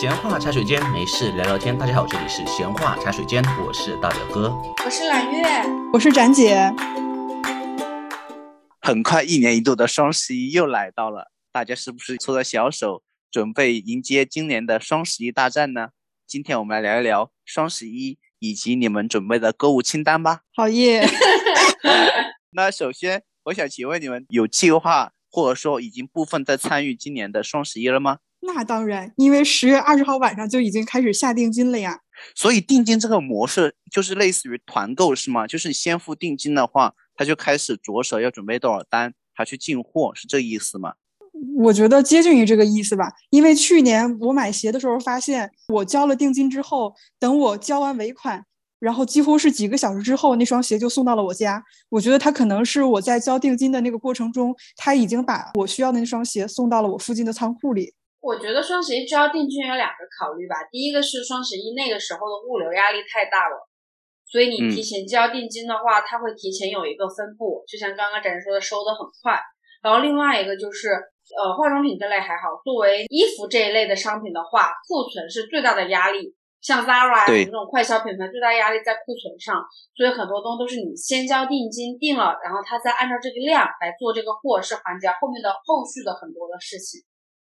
[0.00, 1.76] 闲话茶水间，没事聊聊天。
[1.76, 5.42] 大家好，这里是闲话茶水间，我是大表哥，我是揽月，
[5.92, 6.72] 我是展姐。
[8.80, 15.88] 很快，一年一度的双十一又来到了，大家是不是搓着小手，准备迎接今年的双十一大战呢？
[16.28, 20.42] 今天我们来聊一聊双十一以及你们准备的购物清单吧。
[20.54, 21.04] 好耶！
[22.54, 28.18] 那首先，我想请问你们有计划或者说已经部分在参与今年的双十一了吗？
[28.54, 32.00] 那当然，因为十月二十号晚上就已经开始下定金了呀。
[32.34, 35.46] 所以定金这个模式就是类似于团购是吗？
[35.46, 40.94] 就是先付定金的话，他就开始着手要准备多少单，他去进货，是这意思吗？
[41.58, 43.12] 我觉得接近于这个意思吧。
[43.30, 48.42] 因为去年我买鞋的时候发现，我交了定金之后，等我交完尾款，
[48.80, 51.62] 然后几乎是几个小时之后，那双鞋就送到了我家。
[51.90, 57.94] 我觉得他可能是我在交定金的那个过程中，他已经把我需要的那双鞋送到了我附近的仓库里。
[58.20, 63.56] 我觉得双十一交定金有两个考虑吧，第一个是双十一那个时候的物流压力太大了，
[64.26, 69.38] 所以你提前交定金的话，它会提前有一个分布，就像刚刚展示说的，收的很快。
[69.80, 76.34] 然后另外一个就是，呃，化妆品这类还好，作为衣服这一类的商品的话，库存是最大的压力。
[76.60, 79.62] 像 Zara 这种快消品牌，最大压力在库存上，
[79.94, 87.00] 所以很多东西都是你先交定金定了，然后他再按照这个量来做这个货，是缓解后面的后续的很多的事情。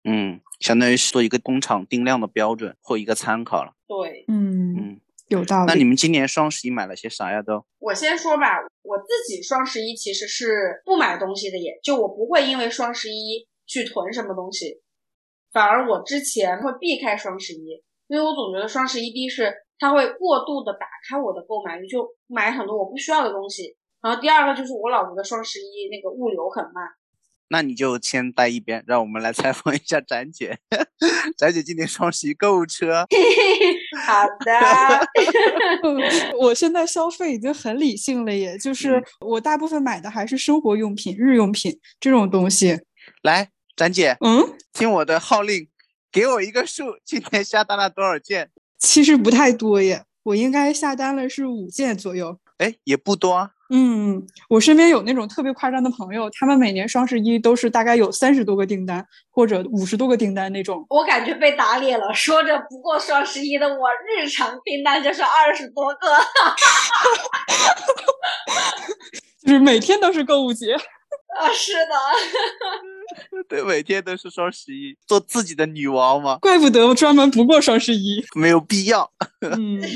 [0.08, 3.72] 嗯，相当于是做一个工厂定量的标准或一个参考了。
[3.88, 5.66] 对，嗯嗯，有道理。
[5.66, 7.42] 那你们今年双十一买了些啥呀？
[7.42, 7.66] 都？
[7.80, 14.80] 我先说吧，我自己双十一其实是不买东西的，也就我不会因为双十一去囤什么东西，
[15.52, 23.76] 反而我之前会避开双十一，因为我总觉得双十一第一是它会过度的打开我的购买欲，就买很多我不需要的东西。
[24.00, 26.86] 然后第二个就是我老觉得双十一那个物流很慢。
[27.48, 30.58] 那你就先待一边，让我们来采访一下展姐。
[31.36, 33.06] 展姐今年双十一购物车。
[34.05, 35.06] 好的。
[36.38, 42.81] 我现在消费已经很理性了，耶，就是我大部分买的还是生活用品、日用品这种东西。
[43.22, 45.69] 来，展姐，嗯，听我的号令，
[46.10, 48.50] 给我一个数，今天下单了多少件？
[48.78, 52.38] 其实不太多耶，我应该下单了是五件左右。
[52.59, 53.50] 哎，也不多啊。
[53.69, 60.87] 嗯，我身边有那种特别夸张的朋友，他们每年双十一都是大概有三十多个订单，或者五十多个订单那种。
[60.89, 66.06] 我感觉被打脸了，说着不过双十一的我，日常订单就是二十多个，
[69.44, 70.75] 就是每天都是购物节。
[70.75, 76.38] 啊，是的， 对，每天都是双十一，做自己的女王嘛。
[76.38, 79.11] 怪不得我专门不过双十一，没有必要。
[79.41, 79.83] 嗯。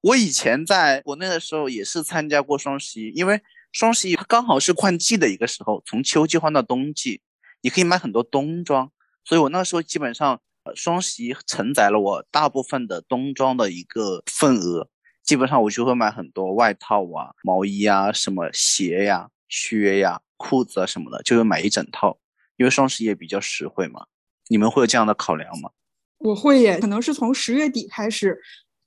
[0.00, 3.40] 我以前在国内的时候也是参加过双十一，因为
[3.72, 7.20] 双十一它刚好是换季的一个时候，从秋季换到冬季，
[7.62, 8.90] 你可以买很多冬装，
[9.24, 10.40] 所以我那时候基本上
[10.74, 14.88] 双十一承载了我大部分的冬装的一个份额，
[15.24, 22.18] 基本上我就会买很多外套啊、毛衣啊、什么鞋呀、靴呀、裤子啊什么的，就会买一整套，
[22.56, 24.06] 因为双十一也比较实惠嘛。
[24.48, 25.70] 你们会有这样的考量吗？
[26.18, 28.40] 我会耶，可能是从十月底开始。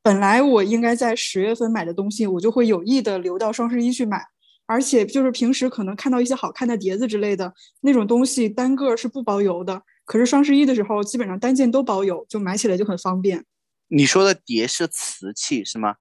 [0.03, 4.25] 本来我应该在十月份买的东西，我就会有意的留到双十一去买，
[4.65, 9.83] 而且就是平时可能看到一些好看的碟子之类的那种东西，单个是不包邮的。
[10.05, 13.45] 可是双十一的时候，基本上单件都包邮，就买起来就很方便。
[13.89, 15.95] 你说的碟是瓷器是吗？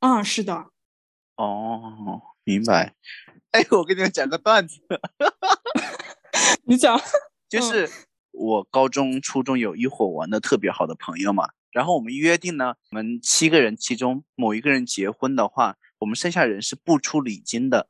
[0.00, 0.66] 啊，是的。
[1.36, 2.94] 哦，明白。
[3.52, 4.80] 哎，我跟你们讲个段子。
[6.64, 7.00] 你讲。
[7.48, 7.88] 就是
[8.32, 11.50] 我高中、初中有一伙玩的特别好的朋友嘛。
[11.70, 17.88] 然后我们约定呢，我们七个人其中某一个人结婚的话，我们剩下人是不出礼金的，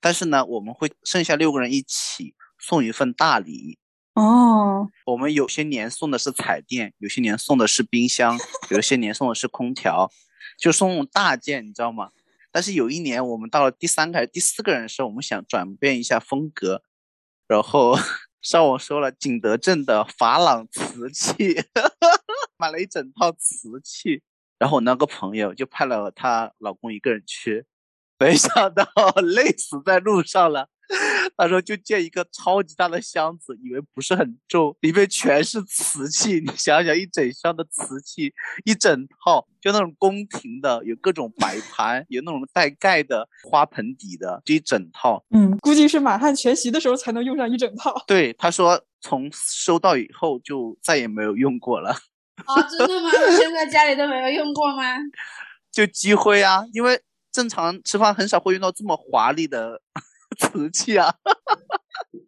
[0.00, 3.78] 但是呢，我们会剩下六个人一起送一份大礼。
[4.14, 8.38] 哦，我们有些年送的是彩电，有些年送的是冰箱，
[8.70, 10.10] 有些年送的是空调，
[10.58, 12.10] 就送大件，你知道吗？
[12.52, 16.82] 但是有一年我们到了第三个还是、第四个人的时候，我们想转变一下风格，
[17.46, 17.96] 然后
[18.42, 21.54] 上网搜了景德镇的珐琅瓷器。
[22.60, 24.22] 买了一整套瓷器，
[24.58, 27.64] 然后我那个朋友就派了她老公一个人去，
[28.18, 28.84] 没想到
[29.34, 30.68] 累死在路上了。
[31.36, 36.40] 他说就见一个超级大的箱子，以为不是很重，里面全是瓷器。
[36.40, 38.34] 你想想，一整箱的瓷器，
[38.64, 45.24] 一整套，就那种宫廷的，有各种摆盘，有那种带盖的花盆底的，这一整套。
[45.30, 47.94] 嗯，估计是满汉全席的时候才能用上一整套。
[48.08, 51.94] 对，他说从收到以后就再也没有用过了。
[52.46, 53.10] 哦，真的吗？
[53.38, 54.96] 现在家里都没有用过吗？
[55.70, 57.00] 就积灰啊，因为
[57.30, 59.80] 正常吃饭很少会用到这么华丽的
[60.40, 61.14] 瓷器啊。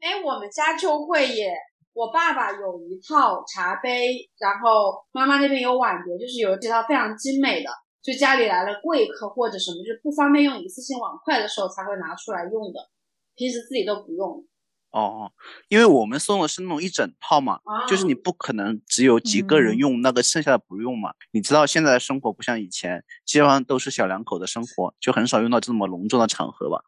[0.00, 1.52] 哎，我们家就会耶，
[1.92, 7.70] 我爸爸有一套茶杯，然后妈妈那边有碗碟，就是有几套非常精美的，
[8.02, 12.88] 就家里来了贵客或者什么，就不方便用一次性碗筷的时候才会拿出来用的，
[13.34, 14.44] 平时自己都不用。
[14.92, 15.32] 哦，
[15.68, 17.58] 因为我们送的是那种一整套嘛，
[17.88, 21.14] 就是你不可能只有几个人用，那个剩下的不用嘛。
[21.30, 26.84] 你知道现在的生活不像以前，基本上都是小两口的生活，就很少用到这么隆重的场合吧。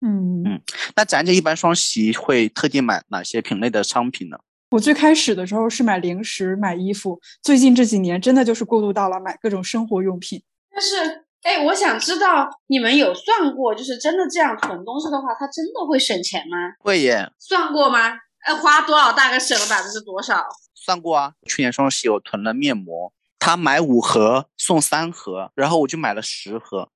[0.00, 0.62] 嗯嗯，
[0.96, 4.38] 那咱这一般双十一会特地买哪些品类的商品呢？
[4.70, 10.42] 我最开始的时候是买零食、买衣服，最近这几年真的就是过渡到了买各种生活用品。
[10.70, 11.26] 但是。
[11.42, 16.56] 哎，我想知道你们有算过，就是真的这样囤东西的话，它真的会省钱吗？
[16.78, 17.30] 会耶。
[17.38, 18.12] 算过吗？
[18.44, 20.44] 哎，花多少大概省了百分之多少？
[20.74, 21.32] 算过啊。
[21.48, 26.88] 去年双十一我囤了面膜，他买五盒送三盒，然后我就买了十盒，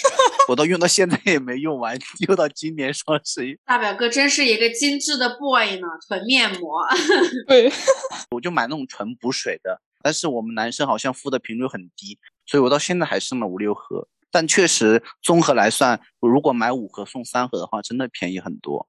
[0.48, 3.58] 我都用到现在也没用完，用到今年双十一。
[3.64, 6.82] 大表哥真是一个精致的 boy 呢，囤面膜。
[7.46, 7.70] 对，
[8.30, 12.18] 我就买那种纯补水的，但是我们男生好像敷的频率很低。
[12.44, 18.86] 所以我到现在还剩了五六盒，但确实综合来算，我如果买五盒送三盒的话，真的便宜很多。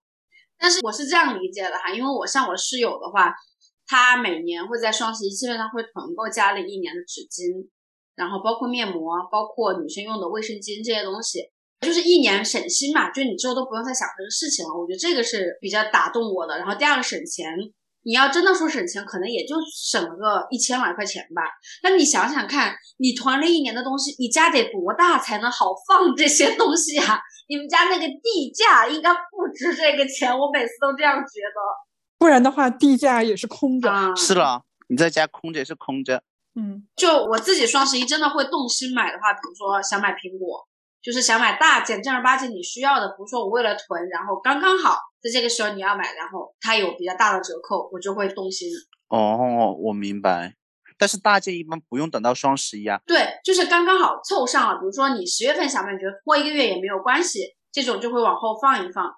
[0.57, 3.33] 但是我是这样理解的哈，因为我像我室友的话，
[3.87, 7.69] 他每年会在双十一基本上会囤够家里一年的纸巾，
[8.15, 11.39] 然后包括面膜，包括女生用的卫生巾这些东西，
[11.79, 14.73] 就是一年省心嘛，就你之后都不用再想这个事情了。
[14.77, 16.57] 我觉得这个是比较打动我的。
[16.57, 17.55] 然后第二个省钱。
[18.05, 21.41] 你要真的说省钱，可能也就省了个一千来块钱吧。
[21.81, 27.19] 那你想想看，你囤了一年的东西，你家得多大才能好放这些东西啊？
[27.49, 31.59] 你们家那个地价应该不值这个钱，我每次都这样觉得。
[32.19, 33.91] 不然的话，地价也是空着。
[34.15, 36.21] 是了，你在家空着也是空着。
[36.53, 40.67] 嗯，就我自己双十一真的会动心买的话，比如说想买苹果。
[41.05, 48.67] 就是想买大件，正儿八经你需要的，不是说我为了囤，然后刚刚好在这个时候你要买，然后它有比较大的折扣，我就会动心。
[49.09, 50.55] 哦，我明白。
[50.97, 52.99] 但是大件一般不用等到双十一啊。
[53.05, 54.79] 对，就是刚刚好凑上了。
[54.79, 59.13] 比如说你十月份想买，你觉得拖一个月也没有关系，这种就会往后放一放。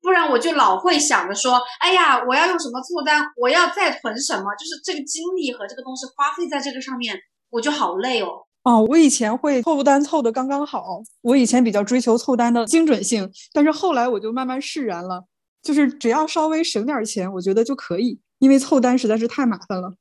[0.00, 7.14] 不然我就老会想着说，哎呀，我要用什么凑单，我要再囤什么，就是这个精力和这个东西花费在这个上面，
[7.50, 8.46] 我就好累哦。
[8.62, 11.02] 哦，我以前会凑单凑的刚刚好。
[11.22, 15.24] 我以前比较追求凑单的精准性，但是后来我就慢慢释然了，
[15.62, 19.94] 就是只要稍微省点钱，我觉得就可以，因为凑单实在是太麻烦了。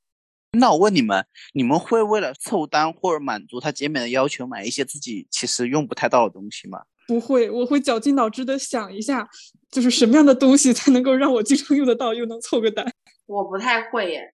[0.54, 6.82] 那我问你们，你们会为了凑单或者满足他减免的要求，买一些自己其实用不太到的东西吗？
[7.08, 9.30] 不会，我会绞尽脑汁的想一下，
[9.72, 12.86] 就是什么样的东西才能够让我经常用得到，又能凑个单。
[13.26, 14.34] 我不太会耶，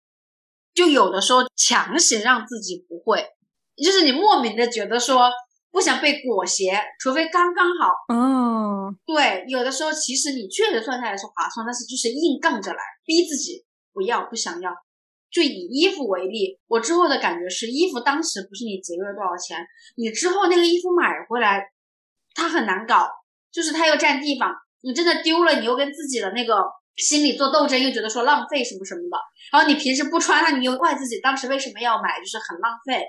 [0.74, 3.35] 就有的时候强行让自己不会。
[3.84, 5.30] 就是你莫名的觉得说
[5.72, 8.16] 不想被裹挟，除非刚刚好。
[8.16, 14.72] 哦，对，有的时候其实你确实算下来是划算，但是就是硬杠着来，逼自己不要不想要。
[15.32, 19.58] 就以衣服为例，我之后的感觉是，衣服当时不是你节约了多少钱，
[19.98, 21.62] 你之后那个衣服买回来，
[22.34, 23.10] 它很难搞，
[23.52, 26.64] 就是它又占地方，你真的丢了，你又跟自己的那个
[26.96, 29.18] 心理做斗争，又觉得说浪费什么什么的。
[29.52, 33.04] 然后你平时不穿它，你又怪自己当时为什么要买，就是很浪费。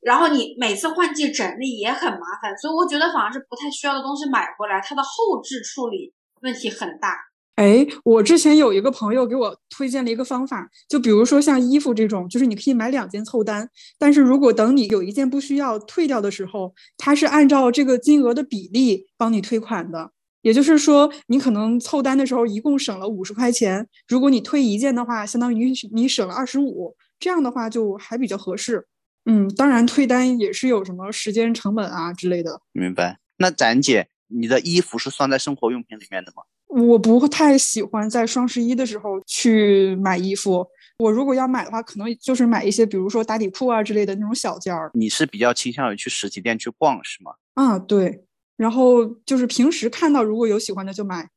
[0.00, 6.12] 然后你每次换季整理也很麻烦，所以我觉得反而是不太需要的东西买回来，它的后置处理
[6.42, 7.16] 问题很大。
[7.56, 20.12] 哎，我之前有一个朋友给我推荐了一个方法，就比如说像衣服这种，就是你可以买两件凑单，但是如果等你有一件不需要退掉的时候，它是按照这个金额的比例帮你退款的。
[20.40, 28.86] 也就是说，你可能凑单的时候一共省了五十块钱，如果你退一件的话，相当于你省了二十五，这样的话就还比较合适。
[29.24, 32.60] 嗯，当然退单也是有什么时间成本啊之类的。
[32.72, 33.18] 明白。
[33.36, 36.42] 那展姐，你的衣服是算在生活用品里面的吗？
[36.68, 40.66] 我不太喜欢在双十一的时候去买衣服。
[40.98, 44.90] 我如果要买的话，可能就是买一些，比如说打底裤啊之类的那种小件儿。
[44.94, 47.32] 你是比较倾向于去实体店去逛，是吗？
[47.54, 48.24] 啊，对。
[48.56, 51.28] 然后就是平时看到如果有喜欢的就买。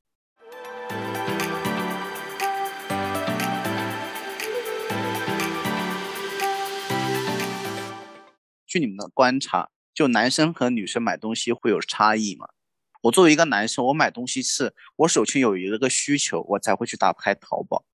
[8.73, 12.47] 据你们的观察，就男生和女生买东西会有差异吗？
[13.03, 17.85] 我作为一个男生，我买东西是我首先有一个需求，我才会去打开淘宝。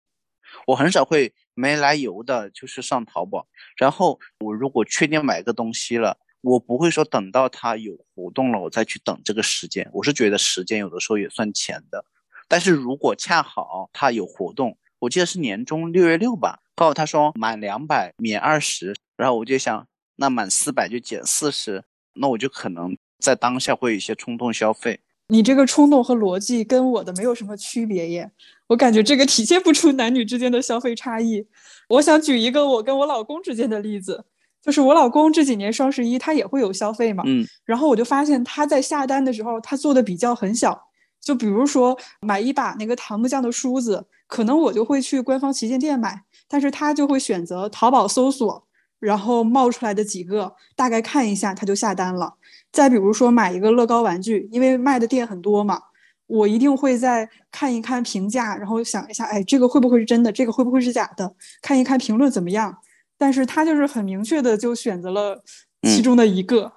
[0.67, 3.45] 我很少会没来由的，就是上淘宝。
[3.75, 9.89] 然后我如果确定买个东西了，我不会说等到它有活动了，我再去等这个时间。
[9.91, 12.05] 我是觉得时间有的时候也算钱的。
[12.48, 19.86] 但是如果恰好它有活动，我记得是年终六月六吧，告诉他说满两百免二十，然后我就想。
[20.19, 21.83] 那满四百就减四十，
[22.15, 24.99] 那我就可能在当下会有一些冲动消费。
[25.29, 28.31] 你这个冲动和逻辑跟我的没有什么区别耶，
[28.67, 31.47] 我感觉这个体现不出男女之间的消费差异。
[31.88, 34.25] 我想举一个我跟我老公之间的例子，
[34.61, 40.77] 就是我老公这几年双十一他也会有消费嘛，嗯，然后我就发现他在下单的时候，他做的比较很小，
[41.21, 48.67] 就比如说买一把那个糖木匠的梳子，可能我就会去官方旗舰店买，但是他就会选择淘宝搜索，
[49.00, 52.34] 然后冒出来的几个大概看一下，他就下单了。
[52.72, 55.82] 再比如说买一个乐高玩具，因为卖的店很多嘛，
[56.27, 60.32] 我一定会再看一看评价，然后想一下，哎，这个会不会是真的？
[60.32, 61.34] 这个会不会是假的？
[61.62, 62.77] 看一看评论怎么样。
[63.18, 65.44] 但是他就是很明确的就选择了
[65.84, 66.72] 其中的一个。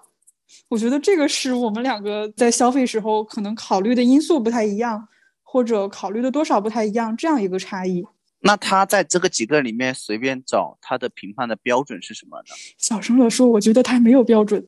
[0.68, 5.06] 我觉得这个是我们两个在消费时候可能考虑的因素不太一样，
[5.42, 8.04] 或者考虑的多少不太一样，这样一个差异。
[8.42, 12.54] 那他在这个几个里面随便找，他的评判的标准是什么呢？
[12.76, 14.66] 小声的说，我觉得他没有标准，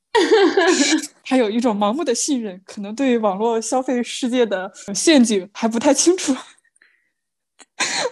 [1.25, 6.35] 他有一种盲目的信任，可能对网络消费世界的陷阱还不太清楚。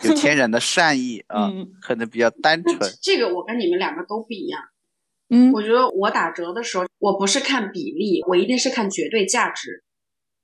[0.02, 2.78] 有 天然的善意啊，嗯可能比较单纯。
[3.00, 4.60] 这个我跟你们两个都不一样。
[5.28, 9.84] 嗯，我觉得我打折的时候，我不是看比例，我一定是看绝对价值，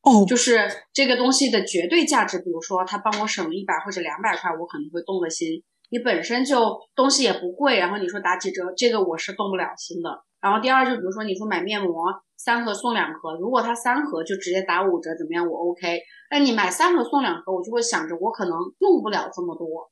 [0.08, 2.38] 哦，就是这个东西的绝对价值。
[2.38, 5.62] 比如说他帮我省了一百或者两百块，我可能会动了心。
[5.90, 10.08] 你本身就东西也不贵，然后你说打几折，这个我是动不了心的。
[10.40, 11.92] 然后第二就比如说你说买面膜
[12.36, 15.46] 三盒送两盒，如果它三盒就直接打五折怎么样？
[15.46, 16.00] 我 OK。
[16.30, 19.90] 但你买三盒送两盒，我就会想着我可能用不了这么多。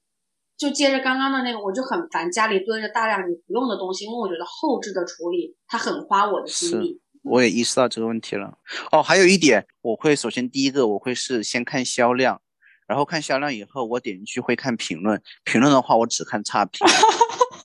[0.57, 7.01] 就接着刚刚的那个，我就很烦家里堆着大量你不用的东西，因为我觉得后置的处理它很花我的精力。
[7.26, 8.56] 我也意识到这个问题了。
[8.92, 12.40] 哦，还有一点，我会首先第一个我会是先看销量，
[12.87, 15.21] 然后看销量以后，我点进去会看评论。
[15.45, 16.87] 评论的话，我只看差评，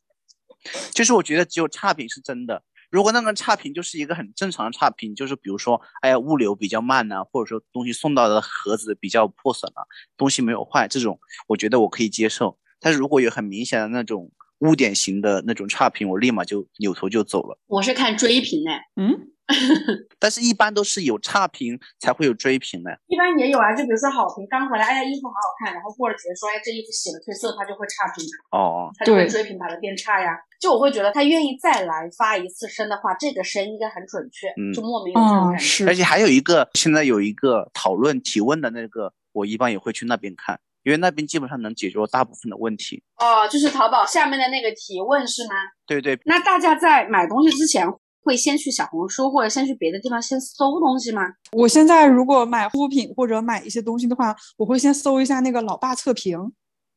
[0.93, 2.63] 就是我觉得只有差评是真的。
[2.89, 9.87] 如果那个差评就是一个很正常的差评，就是比如说，哎呀，物流比较慢呐、或者说东西送到的盒子比较破损了、
[10.17, 12.57] 东西没有坏，这种我觉得我可以接受。
[12.81, 17.57] 但是如果有很明显的那种污点型的那种差评，我立马就扭头就走了。
[17.67, 19.29] 我是看追评哎，嗯，
[20.19, 22.91] 但是，一般都是有差评才会有追评的。
[23.07, 30.37] 一般也有啊，就比如说好评刚回来，哎呀衣服好好看，然后过了几天说，哎这衣服洗了褪色，它就会差评，哦，它就会追评把它变差呀。
[30.59, 35.63] 就我会觉得他愿意再来发一次声的话，这个声应该很准确，嗯就莫名有这种啊，感觉。
[35.63, 43.01] 是而，且还有一个，现在有一个讨论提问的那个，我一般也会去那边看，因为那边基本上能解决我大部分的问题。
[43.17, 45.55] 哦，就是淘宝下面的那个提问是吗？
[45.87, 47.87] 对对，那大家在买东西之前
[48.23, 51.23] 会先去小红书或者先去别的地方先搜东西吗？
[51.53, 56.51] 我现在如果买护肤品或者买一些东西的话，我会先搜一下那个老爸测评，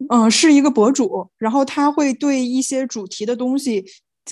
[0.09, 3.85] 嗯，是一个博主，然后他会对一些主题的东西。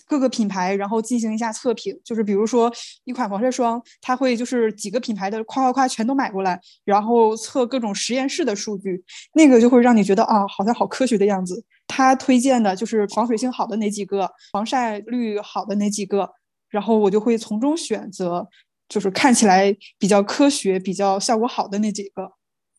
[0.06, 2.72] 各个品牌，然后进行一下测评，就是比如说
[3.04, 11.62] 一款防晒霜，他会就是几个品牌的夸夸夸全都买过来，然后测各种实验室的数据，那个就会让你觉得啊，好像好科学的样子。
[11.86, 16.26] 他推荐的就是防水性好的那几个，防晒率好的那几个，
[16.72, 18.48] 然后我就会从中选择，
[18.88, 22.32] 就是看起来比较科学、比较效果好的那几个。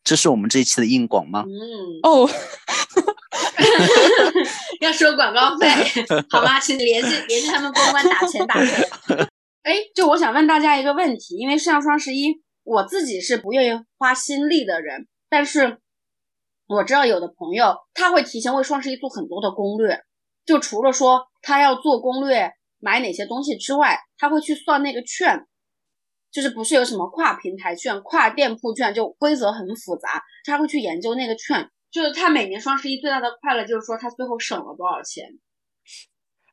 [0.03, 1.45] 这是我们这一期的硬广吗？
[1.47, 1.51] 嗯，
[2.03, 2.29] 哦，
[4.81, 5.67] 要收广告费
[6.29, 6.59] 好吗？
[6.59, 8.85] 请联系联系他们公关打钱打钱。
[9.61, 15.77] 哎，就我想问大家一个问题，因为像双十一，我自己是不愿意花心力的人，但是
[16.67, 20.01] 我知道有的朋友他会提前为双十一做很多的攻略，
[20.45, 22.51] 就除了说他要做攻略
[22.83, 25.47] 买哪些东西之外，他会去算那个券，
[26.29, 31.69] 就是不是有什么跨平台券、跨店铺券，就规则很复杂，他会去研究那个券。
[31.89, 35.25] 就是他每年双十一最大的快乐就是说他最后省了多少钱。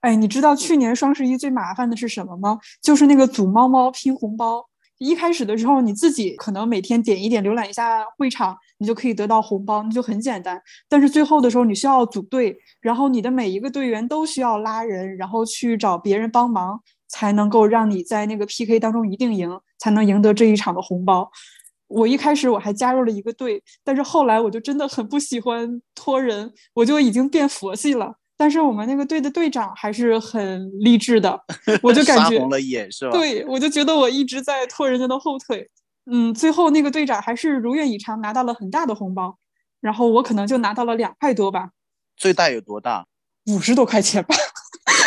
[0.01, 2.59] 哎，你知道去年双十一最麻烦的是什么吗？
[2.81, 4.70] 就是那个组猫猫拼红包。
[5.01, 10.61] 一开始的时候，你自己可能每天点一点，浏览一下会场，你就可以得到红包，那就很简单。
[10.91, 16.79] 但是最后的时候，你需要组队，然后你的每一个队员都需要拉人，然后去找别人帮忙，
[17.09, 21.31] 才能够让你在那个 PK 当中一定赢，才能赢得这一场的红包。
[21.89, 28.20] 我一开始我还加入了一个队，但是后来我就真的很不喜欢托人，我就已经变佛系了。
[28.41, 31.39] 但是我们那个队的队长还是很励志的，
[31.83, 35.71] 我就感觉红了眼是吧？，对，我就觉得我一直在拖人家的后腿。
[36.11, 39.39] 嗯，最后那个队长还是如愿以偿拿到了很大的红包，
[39.83, 41.73] 然后我可能就拿到了两块多吧，
[42.17, 43.07] 最大有多大？
[43.49, 44.35] 五十多块钱吧。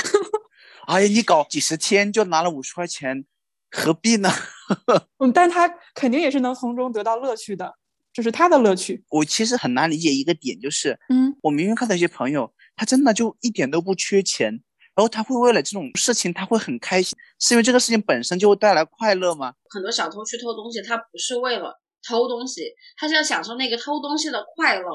[0.85, 3.25] 哎呀，你搞几十天就拿了五十块钱，
[3.71, 4.29] 何必呢？
[5.17, 7.73] 嗯，但他肯定也是能从中得到乐趣的，
[8.13, 9.03] 这是他的乐趣。
[9.09, 14.51] 我其实很难理解一个点，就是嗯，我明明看到一些朋友，他真的就一点都不缺钱，
[14.95, 19.53] 然后他会为了这种事情他会很开心，是因为这个事情本身就会带来快乐吗？
[19.69, 22.63] 很多小偷去偷东西，他不是为了偷东西，
[22.97, 24.85] 他是要享受那个偷东西的快乐，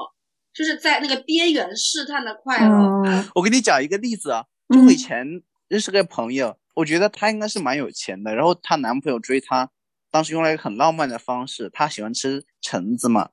[0.53, 2.75] 就是在那个边缘试探的快乐。
[3.05, 5.25] 嗯我给你讲一个例子啊，就我以前
[5.67, 9.69] 认识个朋友，我觉得她应该是蛮有钱的，然后她男朋友追她，
[10.11, 13.29] 当时用了一个很浪漫的方式，她喜欢吃橙子嘛，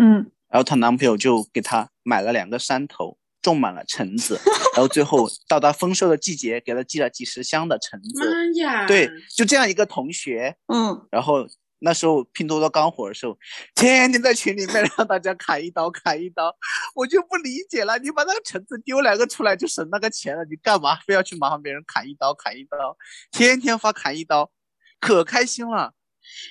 [0.00, 4.40] 嗯，然后她男朋友就给她买了两个山头，种满了橙子，
[4.74, 8.24] 然后最后到达丰收的季节，给他寄了几十箱的橙子。
[8.24, 8.86] 妈呀！
[8.86, 11.46] 对，就这样一个同学，嗯，然后
[11.80, 13.38] 那时候拼多多刚火的时候，
[13.74, 16.54] 天天在群里面 让大家砍一刀砍一刀，
[16.94, 22.96] 我就不理解了，你把那个橙子丢两个出来就省那个钱了，你干嘛非要去麻烦别人砍一刀砍一刀，
[23.30, 24.50] 天天发砍一刀，
[24.98, 25.94] 可开心了。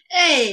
[0.10, 0.50] 哎，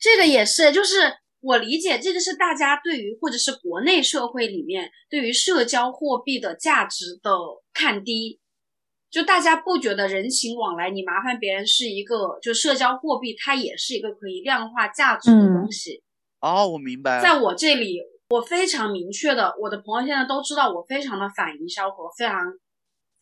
[0.00, 7.30] 这个也是，就是我理解这个是大家对于或者是国内社会里面对于社交货币的价值的
[7.72, 8.40] 看低，
[9.08, 16.02] 就大家不觉得人情往来，你麻烦别人是一个，就社交货币，它也是一个可以量化价值的东西。
[16.40, 17.22] 哦，我明白。
[17.22, 18.00] 在我这里，
[18.30, 22.42] 我非常明确的，我的朋友现在都知道我非常的反营销和非常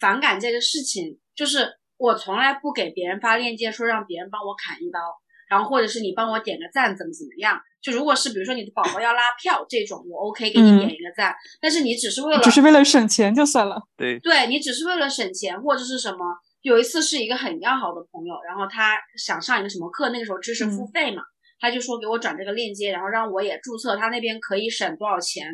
[0.00, 4.98] 反感这个事情，就是我从来不给别人发链接说让别人帮我砍一刀，
[5.54, 7.60] 然后或者是你帮我点个赞怎么怎么样。
[7.80, 13.80] 就如果是比如说你的宝宝要拉票这种，我 OK 给你嗯点一个赞，但是你只是为了只是为了省钱就算了。
[13.96, 16.18] 对，对你只是为了省钱或者是什么。
[16.62, 21.22] 有一次是一个很要好的朋友，然后他想上一个什么课，那个时候知识付费嘛，
[21.60, 25.46] 他就说给我转这个链接，然后让我也注册，他那边可以省多少钱。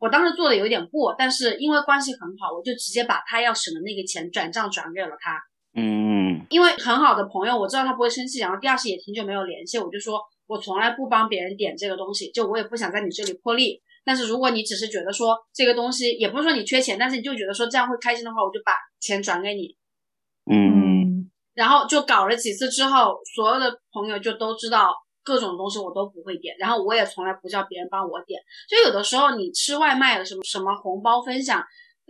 [0.00, 5.40] 我当时做的有点过，但是因为关系很好，我就直接把他要省的那个钱转账转给了他。
[5.78, 13.82] 嗯，因为很好的朋友，我知道他不会生气，然后第二次也挺久没有联系，我就说我从来不帮别人点这个东西，就我也不想在你这里破例。
[14.02, 19.76] 但是如果你只是觉得说这个东西，也不是说你缺钱，但是你就觉得说这样会开心的话，我就把钱转给你。
[20.50, 28.40] 嗯，然后就搞了几次之后，所有的朋友就都知道各种东西我都不会点，然后我也从来不叫别人帮我点。
[28.68, 31.62] 就有的时候你吃外卖的什么什么红包分享，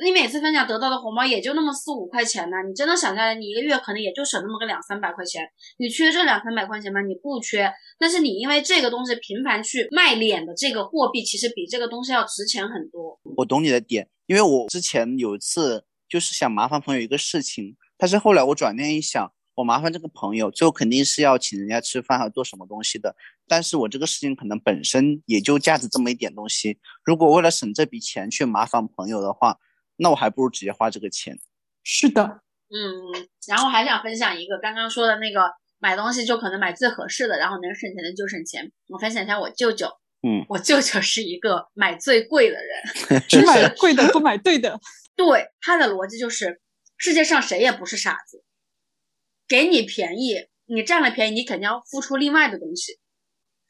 [0.04, 5.42] 你每次分享得到的红包也就那么四五块钱呢，你真的想下来，你一个月可能也就省那么个两三百块钱。
[5.78, 7.00] 你缺这两三百块钱吗？
[7.00, 13.18] 你不缺，但是你因为这个东西频繁去卖脸的这个货币，其实比这个东西要值钱很多。
[13.36, 23.16] 我懂你的点，因为我之前有一次就是想麻烦朋友一个事情，但是后来我转念一想，我麻烦这个朋友，最后肯定是要请人家吃饭和做什么东西的。
[23.48, 29.56] 但是我这个事情可能本身也就价值这么一点东西，如果为了省这笔钱去麻烦朋友的话，
[29.96, 31.38] 那我还不如直接花这个钱。
[31.82, 38.72] 是的，嗯，然后还想分享一个刚刚说的那个买东西就可能买最合适的，然后能省钱的就省钱。
[38.88, 39.86] 我分享一下我舅舅，
[40.22, 44.80] 嗯，我舅舅是一个买最贵的人， 只买贵的不买对的。
[45.14, 46.60] 对他的逻辑就是
[46.96, 48.44] 世界上谁也不是傻子，
[49.46, 52.98] 给你便宜，你占了便宜，你肯定要付出另外的东西。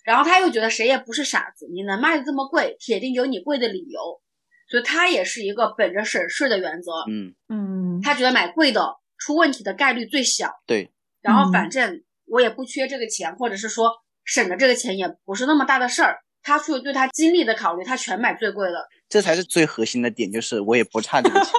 [0.04, 4.22] 然后他又觉得谁也不是傻子，你能卖的这么贵，铁定有你贵的理由。
[4.68, 10.50] 所以他也是一个本着省事的原则，嗯，嗯，他觉得买贵的出问题的概率最小。
[10.66, 13.90] 对，然后嗯反正我也不缺这个钱，或者是说
[14.24, 16.18] 省的这个钱也不是那么大的事儿。
[16.42, 18.88] 他出于对他精力的考虑，他全买最贵的。
[19.08, 21.52] 这才是最核心的点，就是我也不差这个钱。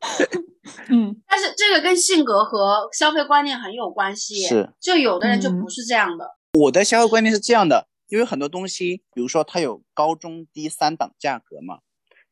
[0.88, 4.42] 嗯，但是这个跟性格和消费观念很有关系。
[4.42, 6.26] 是，就有的人就嗯不是这样的。
[6.58, 11.78] 我的消费观念是这样的，因为很多东西，比如说它有高中低三档价格嘛，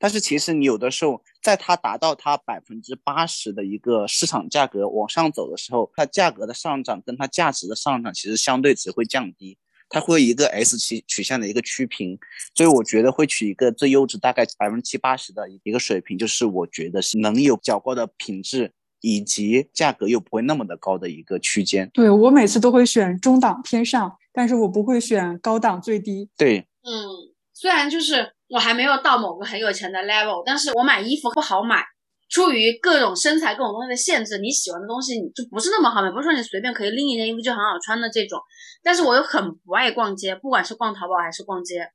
[0.02, 9.58] 但是其实你有的时候，在它达到它百分之八十的一个市场价格往上走的时候，它价格的上涨跟它价值的上涨其实相对值会降低，
[9.90, 12.18] 它会一个 S 曲曲线的一个趋平，
[12.54, 21.90] 所以我觉得会取一个最优质大概百分之七八十的一个水平，就是我觉得是能有较高的品质以及价格又不会那么的高的一个区间。
[21.92, 26.30] 对我每次都会选中档偏上，但是我不会选高档最低。
[26.38, 31.84] 对，嗯，虽然就是我还没有到某个很有钱的 level，但是我买衣服不好买，
[32.28, 38.40] 出于各种身材各种东西的限制，你喜欢的东西你就不是那么好买，不是说你随便可以拎一件衣服就很好穿的这种。
[38.82, 41.88] 但是我又很不爱逛街，不管是逛淘宝还是逛街，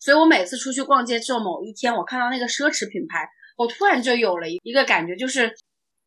[0.00, 5.52] 所以我每次出去逛街之后，某一天我看到那个奢侈品牌，我突然就有了一个感觉，就是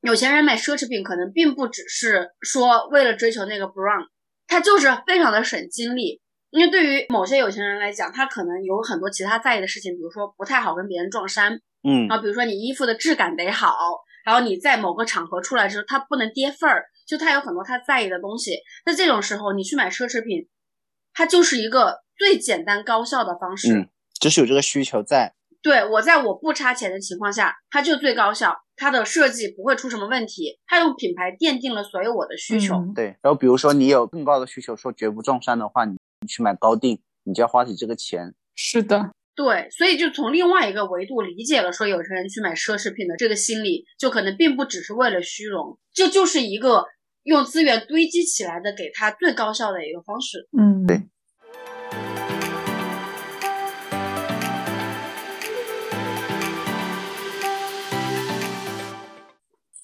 [0.01, 4.08] 有钱人买奢侈品可能并不只是说为了追求那个 brown，
[4.47, 6.21] 他就是非常的省精力。
[6.51, 13.73] 因为对于某些有钱人来讲，他可能有很多其他在意的事情，比如说不太好跟别人撞衫，嗯然后比如说你衣服的质感得好，
[14.25, 18.57] 然后你在某个场合出来之后，他不能跌份儿，就他有很多他在意的东西。
[18.85, 20.47] 那这种时候你去买奢侈品，
[21.13, 23.73] 它就是一个最简单高效的方式。
[23.73, 25.33] 嗯，就是有这个需求在。
[25.63, 32.75] 对我在我不差钱的情况下，它就最高效，它的设计不会出什么问题，它用品牌奠定了所有我的需求。
[32.75, 38.36] 嗯对，然后比如说你有更高的需求，说绝不撞衫的话，你你去买高定，你就要花起这个钱。
[38.53, 46.86] 是的，对，所以就从另外一个维度理解了，说有些人去买奢侈品的这个心理，就可能并不只是为了虚荣，这就是一个
[47.23, 50.47] 用资源堆积起来的，给他最高效的一个方式。
[50.55, 51.01] 嗯，对。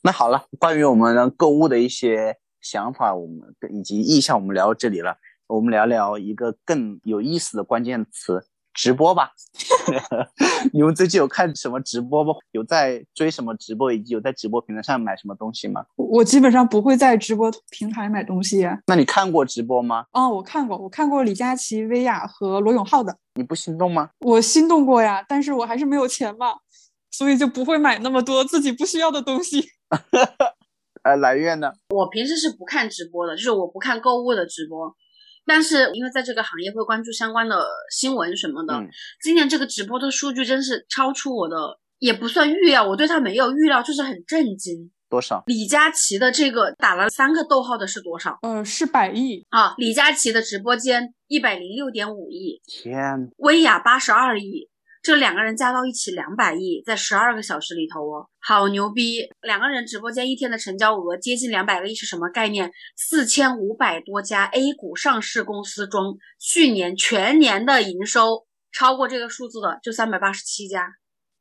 [0.04, 5.18] 那好了，关于我们购物的一些想法，我们以及意向，我们聊到这里了。
[5.48, 9.32] 我们聊聊一个更有意思的关键词——直播吧。
[10.74, 12.34] 你们最近有看什么直播不？
[12.52, 15.86] 有在追什么直播，以及有在直播平台上买什么东西吗？
[15.96, 18.68] 我基本上不会在直播平台买东西。
[18.88, 20.06] 那你看过直播吗？
[20.12, 23.18] 哦，我看过，我看过李佳琦、薇娅和罗永浩的。
[23.36, 24.10] 你不心动吗？
[24.20, 26.48] 我心动过呀，但是我还是没有钱嘛，
[27.10, 29.64] 所以就不会买那么多自己不需要的东西。
[31.04, 31.72] 呃， 来月呢？
[31.96, 34.94] 我平时是不看直播的，就是我不看购物的直播。
[35.48, 38.90] 但是因为在这个行业会关注相关的新闻什么的，嗯
[39.24, 44.92] 今年这个直播的数据真是超出我的，也不算预料，我对它没有预料，就是很震惊。
[45.10, 45.42] 多少？
[45.48, 49.46] 李佳琦的这个打了三个逗号的是多少呃，是百亿。
[49.50, 49.74] 啊？
[49.78, 54.68] 李佳琦的直播间一百零六点五亿，天，薇娅八十二亿，
[55.08, 59.30] 这两个人加到一起两百亿，在十二个小时里头哦，好牛逼！
[59.42, 62.74] 两个人直播间一天的成交额接近两百个亿是什么概念？
[62.98, 70.86] 四千五百多家 A 股上市公司中，去年全年的营收超过这个数字的就三百八十七家，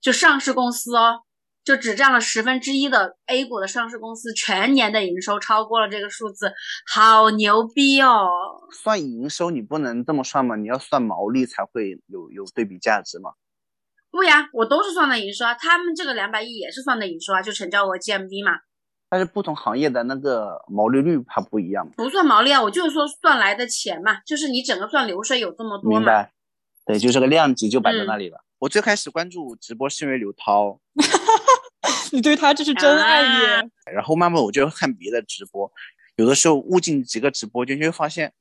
[0.00, 1.22] 就上市公司哦。
[1.64, 6.52] 就只占了十分之一的 A 股的上市公司全年的营收超过了这个数字，
[6.88, 8.28] 好牛逼哦！
[8.70, 10.54] 算营收你不能这么算嘛？
[10.54, 13.32] 你要算毛利才会有有对比价值嘛？
[14.16, 18.52] 不呀，我都是算的营收啊，他们这个两百亿也是算的营收啊，就成交额 GMV 嘛，
[19.10, 21.86] 但是不同行业的那个毛利率它不一样。
[21.96, 25.98] 不算毛利啊，我就是说算来的钱嘛，就是你整个算流水有这么多嘛。
[25.98, 26.32] 明白？
[26.86, 28.38] 对，就这个量级就摆在嗯那里了。
[28.58, 30.80] 我最开始关注直播是因为刘涛，
[32.10, 33.70] 你对他这是真爱啊耶！
[33.92, 35.70] 然后慢慢我就看别的直播，
[36.16, 38.32] 有的时候误进几个直播间，就会发现，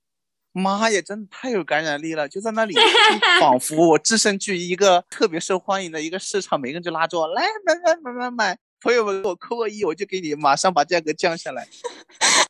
[0.58, 2.30] 妈呀，真的太有感染力了！
[2.30, 2.74] 就在那里，
[3.42, 11.68] 仿佛我置身于一个特别受欢迎的一个市场，每个人就拉着我来买买买买买，朋友们给我扣个一，我就给你马上把价格降下来，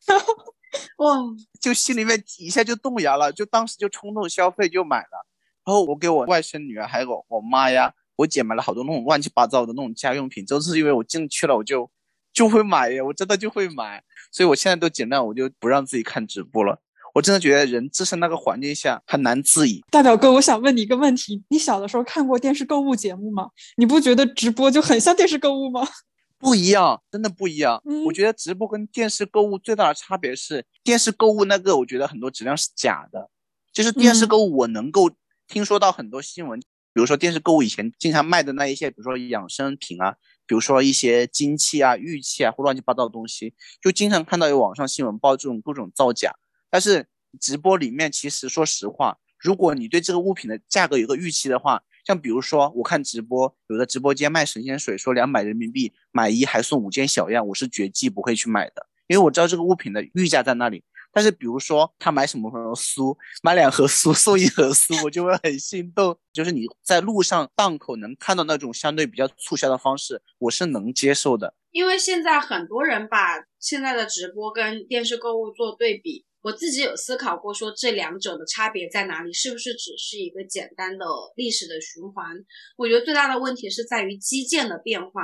[0.98, 1.18] 哇，
[1.60, 5.26] 就心里面一下就动摇了，就当时就冲动消费就买了。
[5.66, 11.90] 然后我给我外甥女儿还有我我妈呀，我姐买了好多那种乱七八糟的那种家用品，都是因为我进去了我就
[12.32, 16.80] 就会买呀，我真的就会买，所以我现在都尽量我就不让自己看直播了。
[17.16, 19.82] 我真的觉得人置身那个环境下很难自已。
[19.90, 23.50] 大表哥，我想问你一个问题：你小的时候看过电视购物节目吗？
[23.78, 25.88] 你不觉得直播就很像电视购物吗？
[26.38, 27.82] 不一样，真的不一样。
[27.86, 33.30] 嗯我觉得直播跟电视购物最大的差别是，电视购物那个我觉得很多质量是假的，
[33.72, 35.10] 就是电视嗯购物我能够
[35.48, 46.34] 听说到很多新闻，比如说电视购物以前经常卖的那一些，比如说养生品啊，比如说一些金器啊、玉器啊或乱七八糟的东西，就经常看到有网上新闻报这种各种造假。
[46.76, 47.08] 但是
[47.40, 60.84] 直播里面其实说实话，如果你对这个物品的价格有个预期的话，像比如说我看直播，有的直播间卖神仙水，说两百人民币买一还送五件小样，我是绝技不会去买的，因为我知道这个物品的溢价在那里。
[61.14, 66.20] 但是比如说他买什么什么酥，买两盒酥送一盒酥，我就会很心动。
[66.34, 71.56] 就是你在路上档口能看到那种相对比较促销的方式，我是能接受的。
[71.72, 79.34] 因为现在很多人把现在的直播跟电视购物做对比，我自己有思考过，说这两者的差别在哪里？
[79.34, 81.04] 是不是只是一个简单的
[81.36, 82.38] 历史的循环？
[82.78, 85.24] 我觉得最大的问题是在于基建的变化，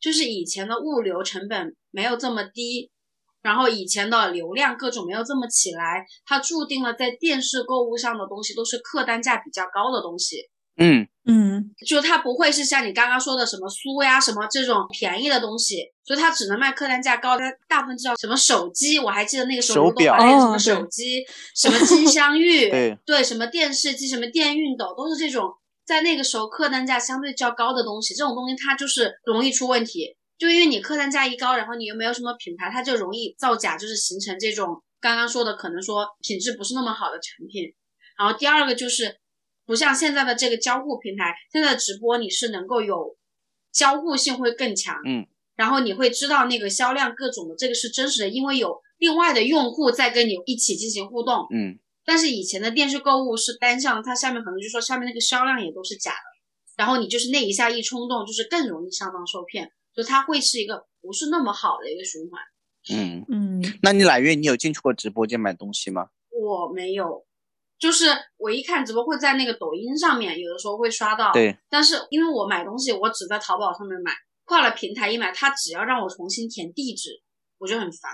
[0.00, 2.90] 就是以前的物流成本没有这么低，
[3.42, 10.48] 然后以前的流量各种没有这么起来，它注定了在电视购物上的东西都是客单价比较高的东西。
[10.76, 17.38] 嗯，嗯，就它不会是像你刚刚说的什么酥呀、什么这种便宜的东西，所以它只能卖客单价高。
[17.38, 22.68] 它大部分叫什么手机，我还记得那个时候手表刘德华那个什么手机，什么金镶玉，
[23.06, 25.48] 对什么电视机、什么电熨斗，都是这种
[25.86, 28.12] 在那个时候客单价相对较高的东西。
[28.14, 37.72] 这种东西它就是容易出问题，就因为你客单价一高，然后你又没有什么品牌，它就容易造假，就是形成这种刚刚说的可能说品质不是那么好的产品。
[38.18, 39.16] 然后第二个就是
[39.66, 43.16] 不像现在的这个交互平台，现在的直播你是能够有
[43.72, 51.46] 交互性会更强，嗯，然后你会知道那个销量各种的这个是真实的，因为有另外的用户在跟你一起进行互动。
[51.50, 62.40] 嗯，但是以前的电视购物是单向，它下面可能就说下面那个销量也都是假的，然后你就是那一下一冲动，就是更容易上当受骗，就它会是一个不是那么好的一个循环。
[62.92, 66.08] 嗯，嗯，那你揽月你有进去过直播间买东西吗？
[66.30, 67.24] 我没有，
[67.78, 68.06] 就是
[68.36, 71.32] 我一看直播会在那个抖音上面，有的时候会刷到。
[71.32, 71.56] 对。
[71.68, 74.12] 但是因为我买东西，我只在淘宝上面买，
[74.44, 77.10] 跨了平台一买，他只要让我重新填地址，
[77.58, 78.12] 我就很烦。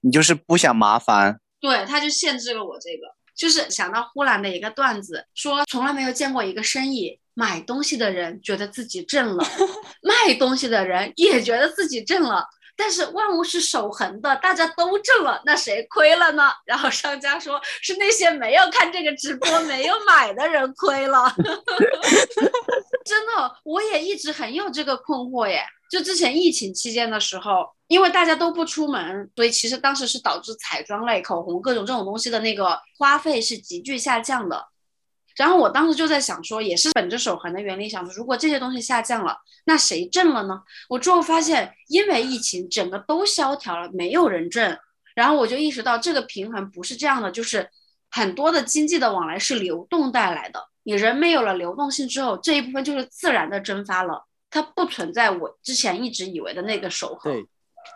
[0.00, 1.40] 你就是不想麻烦。
[1.60, 3.14] 对，他就限制了我这个。
[3.34, 9.44] 就是想到呼兰的一个段子，说从来没有见过一个生意买东西的人觉得自己挣了，
[10.04, 12.46] 卖东西的人也觉得自己挣了。
[12.82, 16.50] 但是万物是守恒的，大家都挣了，那谁亏了呢？
[16.66, 21.32] 然后商家说是那些没有看这个直播、没有买的人亏了。
[23.04, 25.62] 真的，我也一直很有这个困惑耶。
[25.88, 34.71] 就之前疫情期间的时候，因为大家都不出门，所以其实当时是导致彩妆类、口红各种这种东西的那个花费是急剧下降的。
[35.36, 40.62] 然后我当时就在想说，也是本着守恒的原理想说，如果这些东西下降了，那谁挣了呢？
[40.88, 44.78] 我之后发现，因为疫情，整个都萧条了，没有人挣。
[45.14, 47.68] 然后我就意识到，这个平衡不是这样的，就是
[48.10, 50.68] 很多的经济的往来是流动带来的。
[50.84, 57.32] 你人没有了流动性之后，这一部分就是自然的蒸发了，它不存在我之前一直以为的那个守恒。
[57.32, 57.46] 对，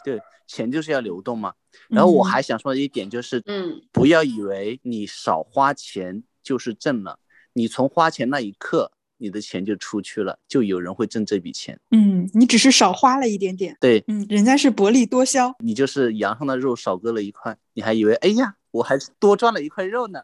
[0.05, 1.55] 对，钱就是要流动嘛。
[1.89, 7.19] 然后我还想说的一点就是，嗯，不要以为你少花钱就是挣了。
[7.57, 11.81] 你从花钱那一刻，你的钱就出去了，就有人会挣这笔钱。
[11.91, 13.75] 嗯，你只是少花了一点点。
[13.81, 20.21] 对，嗯，人家是薄利多销，你就是羊上的肉少割了一块，你还以为哎呀，我还多赚了一块肉呢。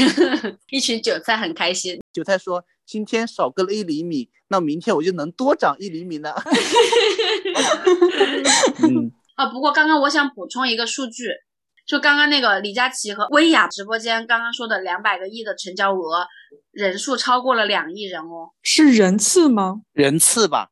[0.72, 2.00] 一群韭菜很开心。
[2.14, 6.32] 韭菜说：“今天少割了一厘米，那明天我就能多长一厘米呢。
[8.82, 11.24] ”嗯啊，不过刚刚我想补充一个数据。
[11.86, 16.26] 就刚刚那个李佳琦和薇娅直播间刚刚说的两百个亿的成交额，
[16.70, 19.82] 人数超过了两亿人哦，是人次吗？
[19.92, 20.70] 人次吧，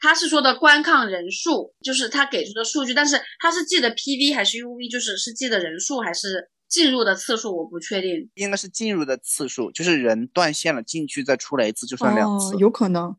[0.00, 13.14] 他是说的观看人数，就是他给出的数据，但是他是记的 PV 还是 UV，就是是记的人数还是进入的次数，我不确定，应该是进入的次数，就是人断线了进去再出来一次就算两次，有可能。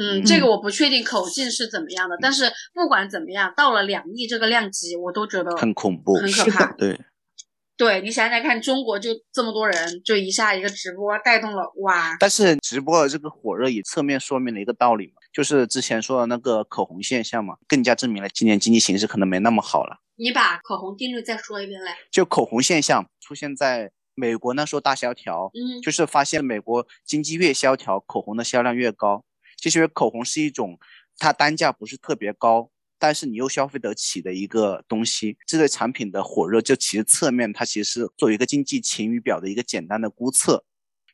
[0.00, 6.72] 嗯，这个我不确定口径是怎么样的，但是不管怎么样，到了两亿这个量级，我都觉得很恐怖，很可怕。
[6.72, 6.98] 对，
[7.76, 12.16] 对你想想看，中国就这么多人，就一下一个直播带动了，哇！
[12.18, 19.98] 但是直播的这个火热也侧面说明了一个道理嘛，就是之前说的那个口红现象嘛，更加证明了今年经济形势可能没那么好了。
[20.16, 21.96] 你把口红定律再说一遍来。
[22.10, 29.24] 就口红现象出现在美国那时候大萧条，嗯，就是发现美国经济越萧条，口红的销量越高。
[29.60, 30.78] 其实口红是一种，
[31.18, 35.36] 它单价不是特别高，但是你又消费得起的一个东西。
[35.46, 40.64] 这类产品的火热，就其实侧面它其实是作为一个经济晴雨表的一个简单的估测。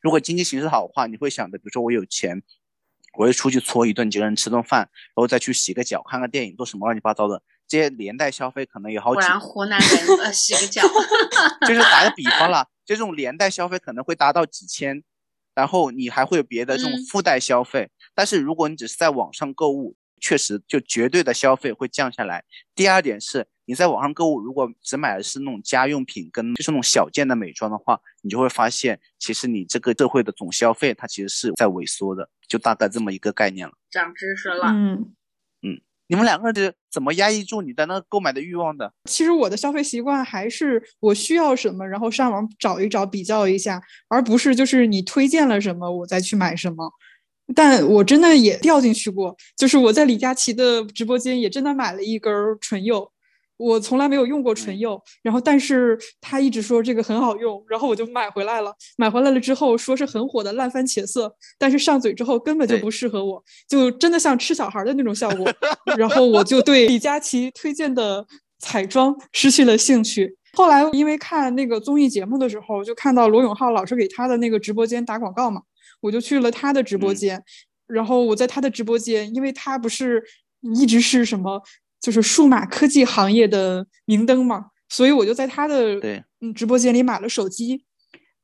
[0.01, 2.41] 如果经济形势好的话，你会想着，比如说我有钱，
[3.17, 9.19] 我会出去搓一顿，几个人吃顿饭，然后再去洗个脚、看个电影，做什么乱七八糟的，这些连带消费可能有好几。
[9.19, 10.81] 果然湖南人呃洗个脚，
[11.67, 15.03] 就是打个比方了，这种连带消费可能会达到几千。
[15.57, 22.43] 然后你还会有别的这种附带消费，但是如果你只是在网上购物，确实就绝对的消费会降下来。
[22.75, 33.73] 第二点是，你在网上购物，如果只买的是那种家用品跟就是那种小件的美妆的话，你就会发现，其实你这个社会的总消费它其实是在萎缩的，就大概这么一个概念了。
[33.89, 35.11] 长知识了，嗯。
[36.07, 38.91] 你们两个人怎么压抑住你的那个购买的欲望的？
[39.05, 46.89] 其实我的消费习惯还是我需要什么，然后上网找一找，比较一下，而不是就是你推荐了什么我再去买什么。
[47.55, 53.09] 但我真的也掉进去过，就是我在李佳琦的直播间也真的买了一根唇釉。
[53.57, 58.71] 我从来没有用过唇釉，然后但是他一直说这个很好用，然后我就买回来了。
[58.97, 65.51] 买回来了之后说是很火的烂番茄色，但是上嘴之后根本就不适合我，就真的像吃小孩的那种效果。
[65.97, 68.25] 然后我就对李佳琦推荐的
[68.59, 70.37] 彩妆失去了兴趣。
[70.53, 75.61] 后来因为看那个综艺节目的时候，就看到罗永浩老师给他的那个直播间打广告嘛，
[76.01, 77.43] 我就去了他的直播间。
[77.87, 80.23] 然后我在他的直播间，因为他不是
[80.79, 81.61] 一直是什么。
[82.07, 86.23] 就是数码科技行业的明灯嘛，所以我就在他的对。
[86.39, 87.83] 嗯直播间里买了手机，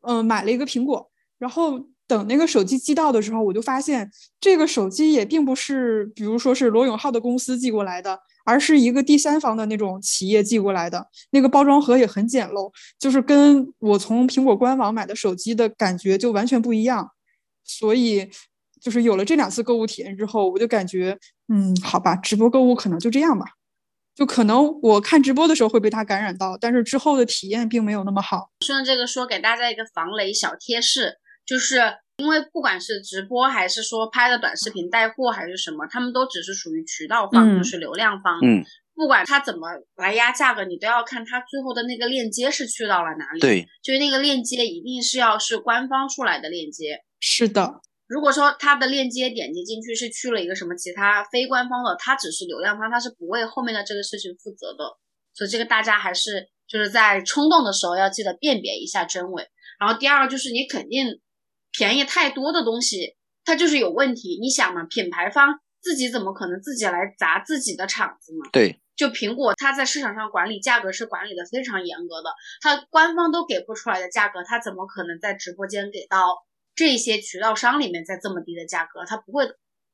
[0.02, 17.10] 嗯买了一个苹果，然后等那个手机寄到的时候，我就发现这个手机也并不是，比如说是罗永浩的公司寄过来的，而是一个第三方的那种企业寄过来的，那个包装盒也很简陋，就是跟我从苹果官网买的手机的感觉就完全不一样，
[17.64, 18.30] 所以。
[18.84, 21.18] 就是有了这两次购物体验之后，我就感觉，
[21.48, 23.46] 嗯，好吧，直播购物可能就这样吧，
[24.14, 28.50] 就可能我看直播的时候会被它感染到，但是之后的体验并没有那么好。
[28.66, 31.14] 顺着这个说，给大家一个防雷小贴士，
[31.46, 31.80] 就是
[32.18, 38.40] 因为不管是直播还是说拍的短视频带货还是什么，他们都只是属于渠道方，就是流量方。
[38.44, 38.66] 嗯。
[38.96, 47.00] 不管他怎么来压价格，你都要看他最后的那个链接是去到了哪里。，对，就是那个链接一定是要是官方出来的链接。
[47.20, 54.84] 是的，如果说它的链接点击进去是去了一个什么其他非官方的，它只是流量方，它是不为后面的这个事情负责的。
[55.34, 59.48] 所以这个大家还是就是在冲动的时候要记得辨别一下真伪。
[59.80, 61.20] 然后第二个就是你肯定
[61.72, 64.38] 便宜太多的东西，它就是有问题。
[64.40, 68.50] 你想嘛，品牌方自己怎么可能自己来砸自己的场子嘛？
[68.52, 72.30] 对，就苹果，它在市场上管理价格是管理的非常严格的，
[72.62, 79.06] 它官方都给不出来的价格，它怎么可能在直播间给到这些渠道商里面在这么低的价格？
[79.06, 79.46] 他不会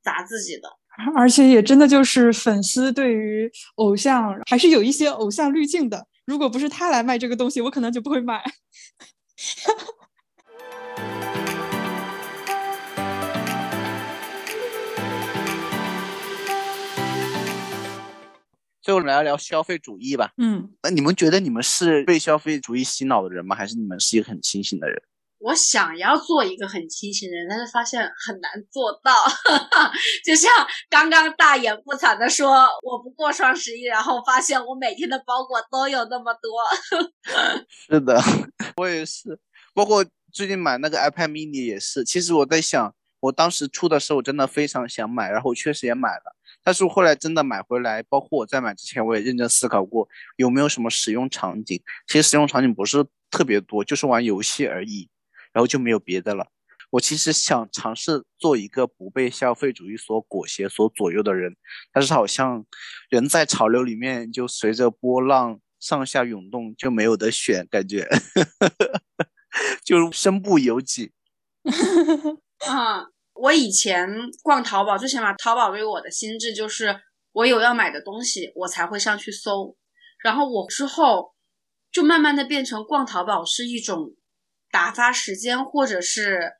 [0.01, 0.69] 砸自己的。
[1.15, 6.07] 而且也真的就是粉丝对于偶像还是有一些偶像滤镜的。
[6.25, 8.43] 如果不是他来卖这个东西，我可能就不会买。
[18.81, 20.31] 最后聊一聊消费主义吧。
[20.37, 23.55] 嗯，那你们觉得你们是被消费主义洗脑的人吗？
[23.55, 24.99] 还是你们是一个很清醒的人？
[25.39, 29.13] 我想要做一个很清醒的人，但是发现很难做到。
[30.25, 30.51] 就像
[30.89, 36.51] 刚刚大言不惭的说我不过双十一，然后发现我每天的包裹都有那么多。
[37.89, 38.21] 是的，
[38.77, 39.39] 我也是。
[39.73, 42.03] 包括最近买那个 iPad mini 也是。
[42.03, 46.35] 其实我在想，我当时出的时候真的非常想买，然后确实也买了。
[46.61, 51.81] 但是后来真的买回来，包括我在买之前，我也认真思考过有没有什么使用场景。
[52.07, 55.07] 其实使用场景不是特别多，就是玩游戏而已，
[55.51, 56.47] 然后就没有别的了。
[56.91, 61.55] 我其实想尝试做一个不被消费主义所裹挟、所左右的人，
[61.93, 62.65] 但是好像
[63.09, 68.09] 人在潮流里面就随着波浪上下涌动，就没有得选，感觉
[69.85, 71.11] 就身不由己。
[72.67, 74.09] 啊，我以前
[74.41, 76.99] 逛淘宝，最起码淘宝对我的心智就是，
[77.33, 79.77] 我有要买的东西，我才会上去搜。
[80.23, 81.35] 然后我之后
[81.91, 84.15] 就慢慢的变成逛淘宝是一种
[84.71, 86.51] 打发时间或者是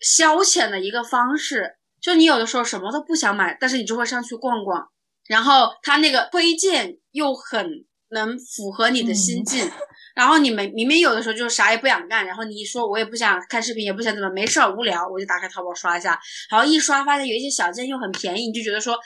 [0.00, 1.76] 消遣的一个方式。
[2.00, 4.88] 就你有的时候什么都不想买，但是你就会上去逛逛，
[5.26, 7.66] 然后他那个推荐又很
[8.10, 9.70] 能符合你的心境。
[10.14, 18.96] 然后你们明明有的时候就啥也不想干，然后你一说我也不想看视频，也不想怎么，没事儿无聊，我就打开淘宝刷一下，然后一刷发现有一些小件又很便宜，你就觉得说，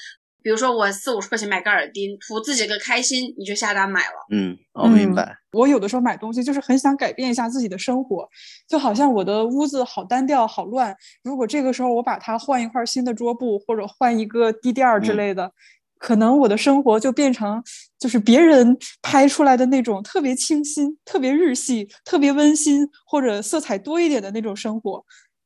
[0.43, 4.27] 比如说我四五十块钱买个耳钉，图自己个开心，你就下单买了。
[4.31, 5.37] 嗯，我明白。
[5.53, 8.29] 我有的时候买东西就是很想改变一下自己的生活，
[8.69, 10.95] 就好像我的屋子好单调、好乱。
[11.23, 15.51] 如果这个时候我把它换一块新的桌布，或者换一个地垫儿之类的，
[15.99, 17.63] 可能我的生活就变成
[17.99, 25.05] 就是别人拍出来的那种特别清新、特别日系、特别温馨或者色彩多一点的那种生活。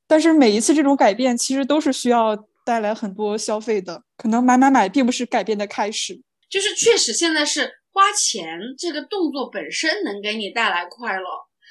[0.09, 2.37] 但是每一次这种改变，其实都是需要
[2.67, 4.03] 带来很多消费的。
[4.17, 6.21] 可能买买买并不是改变的开始。
[6.51, 11.27] 就是确实现在是花钱这个动作本身能给你带来快乐。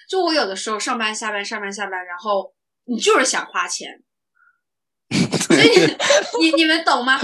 [0.07, 2.53] 就我有的时候上班下班上班下班，然后
[2.85, 4.01] 你就是想花钱，
[5.09, 5.79] 所以
[6.39, 7.19] 你你你们懂吗？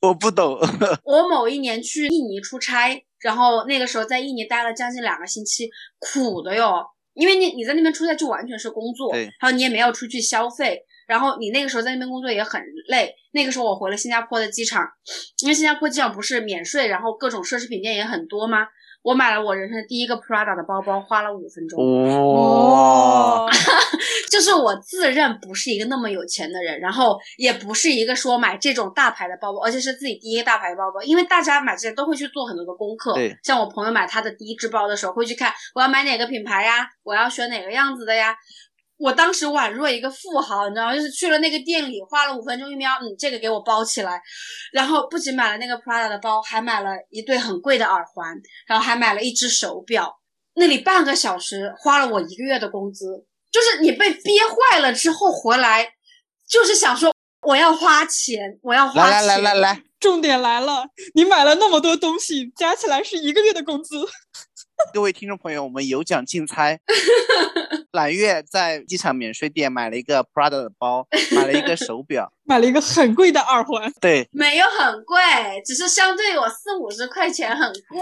[0.00, 0.58] 我不懂。
[1.04, 6.86] 我某一年去印尼出差，然后那个时候在印尼待了将近两个星期，苦的哟。
[7.14, 13.14] 因为你你在那边出差就完全是工作，对然后你也没有出去消费，然后你那个时候在那边工作也很累。
[13.32, 14.88] 那个时候我回了新加坡的机场，
[15.42, 18.66] 因为新加坡机场不是免税，然后各种奢侈品店也很多吗？
[19.02, 21.78] 我买了我人生第一个 Prada 的包包，花了五分钟。
[22.70, 23.46] 哇，
[24.32, 31.02] 就是我自认不是一个那么有钱的人，然后也不是一个说买这种大牌的包包，而且是自己第一个大牌的包包。
[31.02, 38.34] 因为大家买之前都会去做很多的功课，对像我朋友买他的第一只包的时候，会去看我要买哪个品牌呀，我要选哪个样子的呀。
[39.04, 40.94] 我当时宛若一个富豪，你知道吗？
[40.94, 44.18] 就是去了那个店里，花了五分钟一瞄，嗯，这个给我包起来。
[44.72, 48.34] 然后不仅买了那个 Prada 的包，还买了一对很贵的耳环，
[48.66, 50.18] 然后还买了一只手表。
[50.54, 53.26] 那里半个小时花了我一个月的工资。
[53.52, 55.86] 就是你被憋坏了之后回来，
[56.48, 59.26] 就是想说我要花钱，我要花来钱。
[59.28, 64.02] 来来来来，重点来了，你买了那么多东西，加起来是一个月的工资。
[64.92, 66.80] 各位听众朋友，我们有奖竞猜。
[67.92, 72.32] 揽月在机场免税店买了一个 Prada 的包，买了一个手表。
[72.44, 75.16] 买了一个很贵的耳环，对，没有很贵，
[75.64, 78.00] 只是相对我四五十块钱很贵。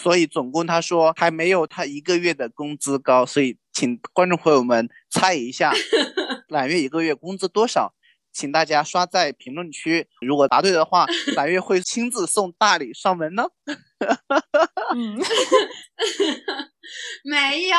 [0.00, 5.72] 所以总共他说还没有他一个月的工资高，所以请观众朋友们猜一下，
[6.48, 7.94] 揽月一个月工资多少？
[8.34, 13.44] 请大家刷在评论区，如果答对的话， 白月会亲自送大礼上门呢。
[14.94, 15.18] 嗯，
[17.24, 17.76] 没有，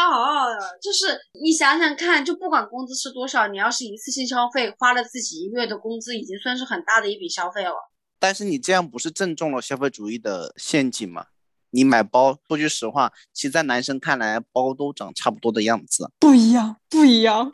[0.81, 7.91] 就是你想想看，就不管工资是多少，你要是一次性消费花了自己一个月的工资，已经算是很大的一笔消费了。
[8.17, 11.27] 但是你这样不是正中了消费主义的陷阱吗？
[11.71, 17.51] 你买包，说句实话，其实在男生看来，包都长差不多的样子，不一样，不一样，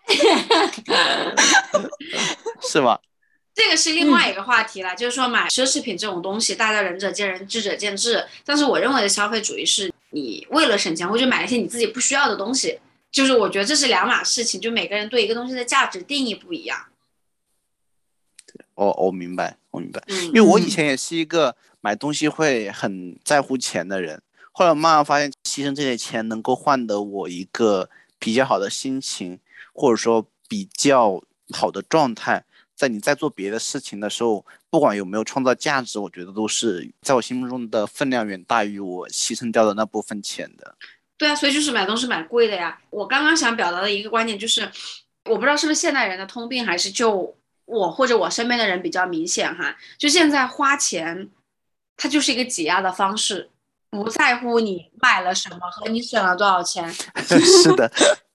[2.61, 2.99] 是吗？
[3.53, 8.25] 这个是另外一个话题了，就是说买奢侈品这种东西，大家仁者见仁，智者见智。
[8.45, 12.79] 但是我认为的消费主义是你为了省钱，或者买一些你自己不需要的东西，
[13.11, 16.85] 就是我觉得这是两码事情，就每个人对一个东西的价值定义不一样。
[18.75, 24.21] 我我明白，我明白，嗯因为我以前也是一个买东西会很在乎钱的人，
[24.53, 29.39] 后来我慢慢发现，牺牲这些钱能够换得我一个比较好的心情，
[29.73, 32.43] 或者说比较好的状态，
[32.81, 40.75] 在你在做别的事情的时候，不管有没有创造价值，我觉得都是在我心目中的分量远大于我牺牲掉的那部分钱的。
[41.15, 42.81] 对啊，所以就是买东西买贵的呀。
[42.89, 44.61] 我刚刚想表达的一个观点就是，
[45.25, 49.77] 我不知道是不是现代人的通病，还是就我或者我身边的人比较明显哈。
[49.99, 51.29] 就现在花钱，
[51.95, 53.51] 它就是一个挤压的方式，
[53.91, 56.91] 不在乎你买了什么和你省了多少钱。
[57.21, 57.91] 是的，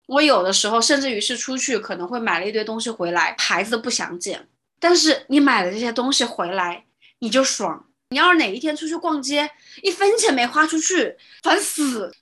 [0.07, 4.49] 我有的时候甚至于是出去可能会买了一堆东西回来，牌子都不想捡，
[4.79, 6.85] 但是你买了这些东西回来，
[7.21, 7.87] 你就爽。
[8.11, 9.51] 你要是哪一天出去逛街，
[9.83, 12.13] 一分钱没花出去，烦死，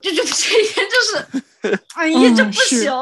[0.00, 2.92] 就觉得这一天就是，哎呀，嗯这不是行。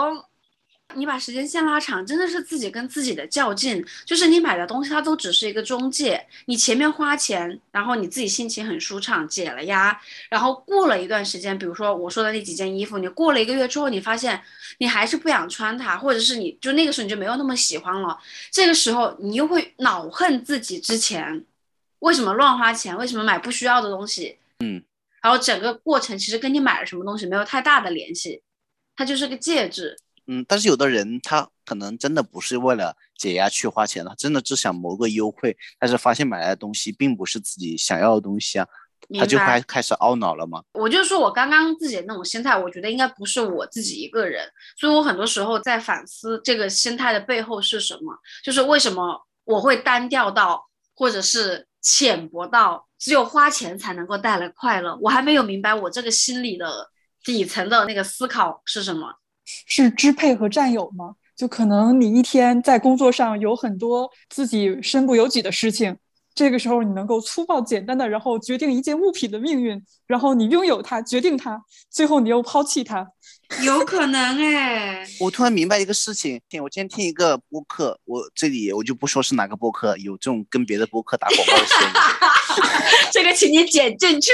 [0.96, 3.84] 你把时间线拉长，真的是自己跟自己的较劲。
[4.04, 6.26] 就是你买的东西，它都只是一个中介。
[6.46, 14.42] 你前面花钱，然后你自己心情很舒畅，解了压，然后过了一段时间，比如说我说的那几件衣服，你过了一个月之后，你发现
[14.78, 18.18] 你还是不想穿它，或者是你就那个时候你就没有那么喜欢了。
[18.50, 21.44] 这个时候你又会恼恨自己之前
[22.00, 24.38] 为什么乱花钱，为什么买不需要的东西。
[24.60, 24.82] 嗯，
[25.22, 28.42] 然后整个过程其实跟你买了什么东西没有太大的联系，
[28.96, 29.96] 它就是个介质。
[30.26, 38.66] 嗯，但是有的人他可能真的不是为了解压去花钱的，他真的只想谋个优惠，但是发现买来的东西并不是自己想要的东西啊，
[39.18, 40.62] 他就开开始懊恼了嘛。
[40.74, 56.90] 我就说我刚刚自己的那种心态，我觉得应该不是我自己一个人，所以我很多时候在反思这个心态的背后是什么，就是为什么我会单调到，或者是浅薄到只有花钱才能够带来快乐，我还没有明白我这个心理的
[57.24, 59.14] 底层的那个思考是什么。
[59.44, 61.14] 是支配和占有吗？
[61.34, 65.96] 就可能你一天在工作上有很多自己身不由己的事情，
[66.34, 73.08] 这个时候你能够粗暴简单的，然后决定一件物品的命运，然后你拥有它，决定它，最后你又抛弃它。
[73.64, 81.88] 有可能哎，我突然明白一个事情，听我今天听一个播客，我这里我就不说是哪个播客，有这种跟别的播客打广告的声音。
[83.12, 84.30] 这个请你剪进去，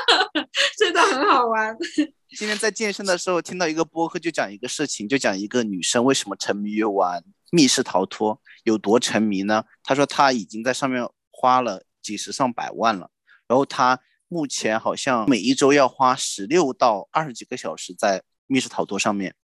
[0.76, 1.76] 真的很好玩。
[2.38, 9.64] 今天在健身的时候听到一个播客，就讲一个事情，就讲一个女生为什么沉迷于玩密室逃脱，有多沉迷呢？
[9.82, 13.10] 她说她已经在上面花了几十上百万了，
[13.46, 19.34] 然后她目前好像每一周要花十六到二十几个小时在密室逃脱上面。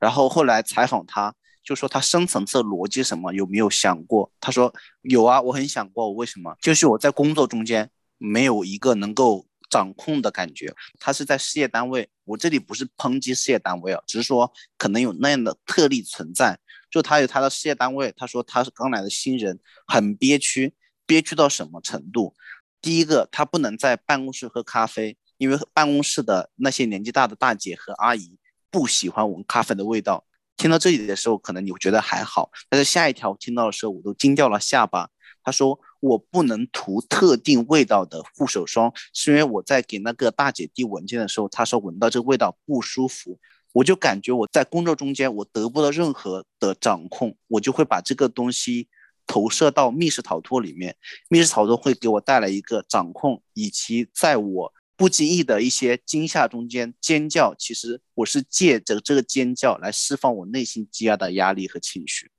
[0.00, 1.32] 然后后来采访她，
[1.62, 4.32] 就说她深层次的逻辑什么，有没有想过？
[4.40, 6.56] 她说有啊，我很想过，我为什么？
[6.60, 10.72] 就是我在工作中间没有一个能够掌控的感觉。
[11.00, 16.56] 他是在事业单位，我这里不是抨击事业单位啊，只是说可能有那样的特例存在。
[16.92, 20.74] 就他有他的事业单位，他说他是刚来的新人，很憋屈，
[21.06, 22.36] 憋屈到什么程度？
[22.80, 28.38] 第一个，他不能在办公室喝咖啡，因为办公室的那些年纪大的大姐和阿姨
[28.70, 30.24] 不喜欢闻咖啡的味道。
[30.56, 35.10] 听到这里的时候，可能你会觉得还好，但是下一条听到的时候，我都惊掉了下巴。
[35.44, 43.38] 他说我不能涂特定味道的护手霜，是因为我在给那个大姐递文件的时候，她说闻到这个味道不舒服，
[43.72, 48.88] 我就感觉我在工作中间我得不到任何的掌控，我就会把这个东西
[49.26, 50.96] 投射到密室逃脱里面，
[51.28, 62.30] 密室逃脱会给我带来一个掌控，以及在我不经意的一些惊吓中间尖叫，其实我是借着这个尖叫来释放我内心积压的压力和情绪。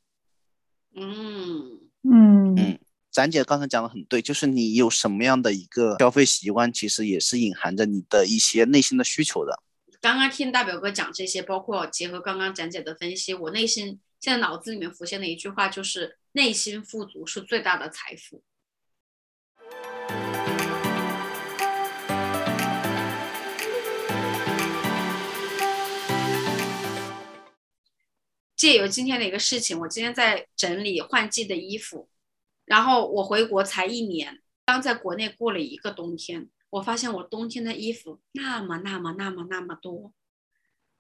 [0.96, 2.56] 嗯，嗯。
[2.56, 2.80] 嗯
[3.16, 9.58] 展姐刚才讲的很对，就是你有什么样的一个消费习惯，其实也是隐含着你的一些内心的需求的。
[10.02, 18.44] 刚刚听大表哥讲这些，包括结合刚刚展姐的分析，我内心现在脑子里面浮现的一句话就是：内心富足是最大的财富。
[28.58, 32.10] 借由今天的一个事情，我今天在整理换季的衣服，
[32.66, 40.12] 然后我回国才一年，刚在国内过了一个冬天，我发现我冬天的衣服那么那么那么那么多，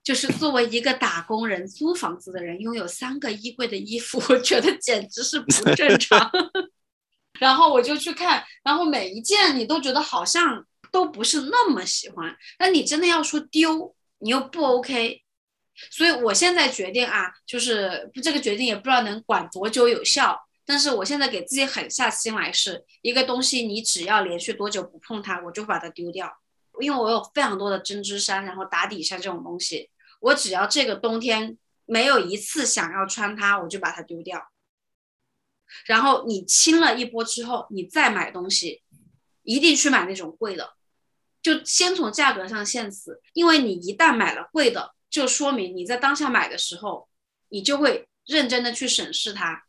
[0.03, 6.31] 就是作为一个打工人、租房子的人，拥有三个衣柜的衣服，我觉得简直是不正常。
[7.39, 15.21] 然后我就去看，然后每一件你都觉得好像都不是那么喜欢，但你真的要说丢，你又不 OK。
[15.91, 20.39] 所以我现在决定啊，就是这个决定也不知道能管多久有效。
[20.65, 26.41] 但是我现在给自己狠下心来，是一个东西，你只要连续多久不碰它，我就把它丢掉。
[26.81, 29.89] 因为我有非常多的针织衫，然后打底衫这种东西，
[30.19, 34.51] 我只要这个冬天没有一次想要穿它，我就把它丢掉。
[35.85, 38.83] 然后你清了一波之后，你再买东西，
[39.43, 40.73] 一定去买那种贵的，
[41.41, 47.07] 就先从价格上限死，因为你一旦买了贵的，就说明你在当下买的时候，
[47.49, 49.63] 你就会认真的去审视它。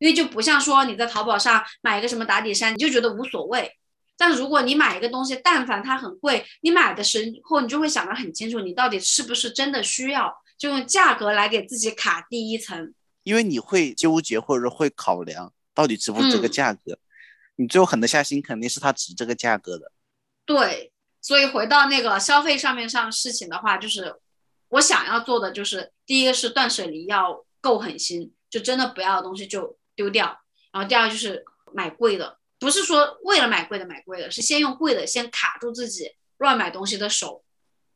[0.00, 3.76] 因为就不像说你在淘宝上买一个什么打底衫，你就觉得无所谓。
[4.16, 12.94] 但如果你买一个东西，但凡它很贵，你买的时候你就会想得很清楚，你到底是不是真的需要，就用价格来给自己卡第一层。
[13.22, 16.98] 因为你会纠结，或者会考量到底值不值这个价格，
[17.56, 19.92] 你最后狠得下心，肯定是它值这个价格的。
[20.46, 24.16] 对，所以回到那个消费上面上事情的话，就是
[24.70, 29.78] 我想要做的就是，第一个是断舍离要够狠心，就真的不要的东西就。
[30.00, 30.34] 丢掉，
[30.72, 31.44] 然后第二就是
[31.74, 37.44] 买贵的，不是说为了买贵的买贵的，是先用贵的先卡住自己乱买东西的手，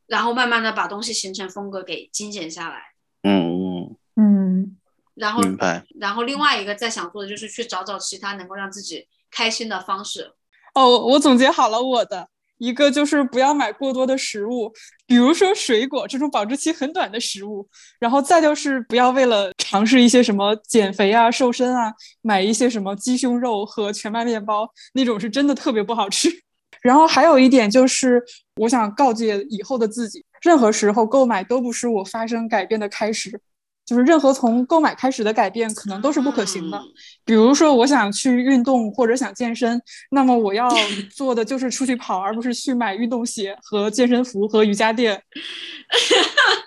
[0.05, 2.93] 然后慢慢的把东西形成风格给精简下来。
[3.23, 4.77] 嗯嗯嗯，
[5.15, 5.83] 然后明白。
[5.99, 10.33] 然后另外一个再想做的就是去找找其他能够让自己开心的方式。
[10.75, 12.29] 哦，我总结好了我的。
[12.57, 14.73] 一个就是不要买过多的食物，
[15.05, 17.67] 比如说水果这种保质期很短的食物，
[17.99, 21.91] 然后再就是不要为了尝试一些什么减肥啊、瘦身啊，
[22.21, 26.29] 买一些什么鸡胸肉和全麦面包，那种是真的特别不好吃。
[26.81, 28.21] 然后还有一点就是，
[28.57, 33.41] 我想告诫以后的自己，任何时候购买都不是我发生改变的开始。
[33.85, 36.81] 就是任何从购买开始的改变，可能都是不可行的。
[37.23, 40.67] 比如说，我想去运动或者想健身，那么我要
[41.13, 45.21] 做的就是出去跑，而不是去买运动鞋和健身服和瑜伽垫。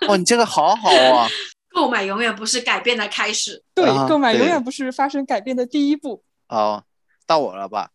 [0.07, 1.27] 哦，你这个好好啊！
[1.71, 3.63] 购买永远不是改变的开始。
[3.73, 6.23] 对，购买永远不是发生改变的第一步。
[6.47, 6.83] 好，
[7.25, 7.91] 到我了吧？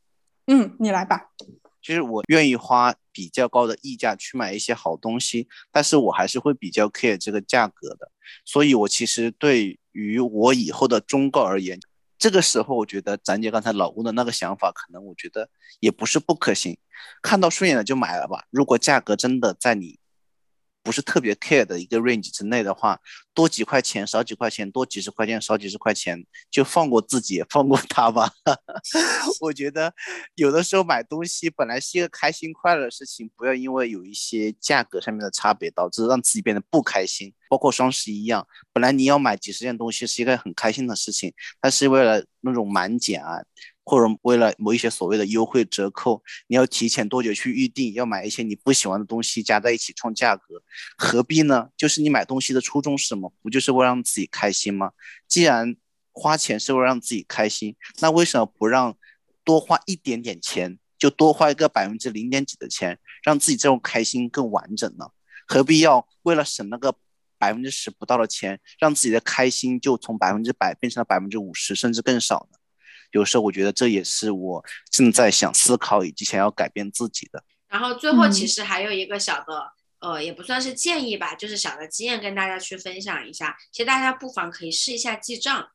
[0.46, 1.30] 嗯，你来吧。
[1.82, 8.10] 就是我愿意花比较高的溢价去买一些好东西，但是我还是会比较 care 这个价格的。
[8.44, 11.78] 所以，我其实对于我以后的忠告而言，
[12.16, 15.50] 这个时候我觉得咱姐刚才老公的那个想法，可能我觉得
[15.80, 16.78] 也不是不可行。
[17.20, 18.44] 看到顺眼的就买了吧。
[18.50, 19.98] 如果价格真的在你。
[20.84, 23.00] 不是特别 care 的一个 range 之内的话，
[23.32, 28.30] 多几块钱少几块钱，多几十块钱少几十块钱，就放过自己，放过他吧。
[29.40, 29.92] 我觉得
[30.34, 37.32] 有的时候买东西本来是一个开心快乐的事情，不要因为有一些价格上面的差别，导致让自己变得不开心。
[37.48, 43.40] 包括双十一一样，本来你要买几十件东西是一个很开心的事情，但是为了那种满减啊。
[43.84, 47.92] 或者为了某一些所谓的优惠折扣，你要提前多久去预定？
[47.92, 50.62] 要买一些你不喜欢的东西加在一起创价格，
[50.96, 51.68] 何必呢？
[51.76, 53.32] 就是你买东西的初衷是什么？
[53.42, 54.92] 不就是为了让自己开心吗？
[55.28, 55.76] 既然
[56.12, 58.96] 花钱是为了让自己开心，那为什么不让
[59.44, 65.06] 多花一点点钱，就多花一个百分之零点几的钱，让自己这种开心更完整呢？
[65.46, 66.96] 何必要为了省那个
[67.36, 72.58] 百分之十不到的钱，让自己的开心就从百分之百变成了百分之五十，甚至更少呢？
[73.14, 77.42] 有时候我觉得这也是我正在想思考以及想要改变自己的。
[77.68, 83.56] 然后最后其实还有一个小的，呃，也不算是建议吧，就是小的经验跟大家去分享一下。
[83.70, 85.68] 其实大家不妨可以试一下记账，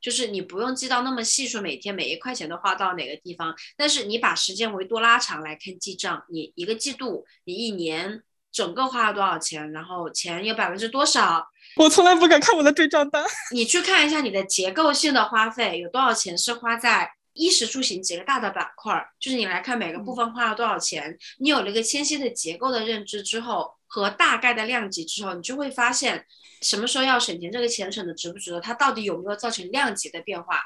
[0.00, 8.22] 就是你不用记到那么细，说每天每一块钱都花到哪个地方，但是你把时间维度拉长来看记账，你一个季度，你一年。
[8.52, 9.70] 整个花了多少钱？
[9.72, 11.46] 然后钱有百分之多少？
[11.76, 13.24] 我从来不敢看我的对账单。
[13.52, 18.94] 你去看一下你的结构性的花费，有多少钱是花在衣食住行几个大的板块？
[19.20, 21.18] 就是你来看每个部分花了多少钱。
[21.38, 26.24] 你有了一个清晰的结构的认知之后，和大概的量级之后，你就会发现
[26.62, 28.60] 什么时候要省钱，这个钱省的值不值得？
[28.60, 30.60] 它到底有没有造成量级的变化？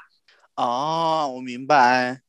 [0.55, 2.21] 哦，我明白。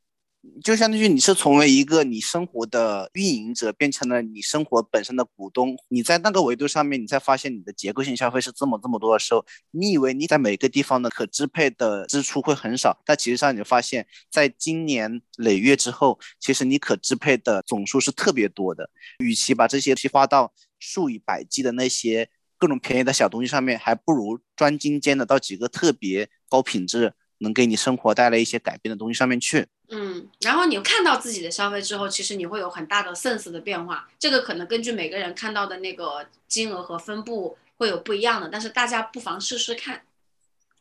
[0.64, 5.76] 就相当于你是从为一个你生活的运营者，变成了你生活本身的股东。
[5.88, 18.90] 你在那个维度上面，你才发现你的结构性消费是这么这么多的时候，你以为你在每个地方的可支配的支出会很少，但其实上你发现，在今年累月之后，其实你可支配的总数是特别多的。
[19.18, 22.28] 与其把这些去花到数以百计的那些
[22.58, 27.14] 各种便宜的小东西上面，还不如专精尖的到几个特别高品质。
[27.42, 34.08] 能给你生活带来一些改变的东西上面去，嗯，然后你看到自己的消费之后，其实你会有很大的 sense 的变化。
[34.18, 40.02] 这个可能根据每个人看到的那个金额和分布会有不一样的，但是大家不妨试试看。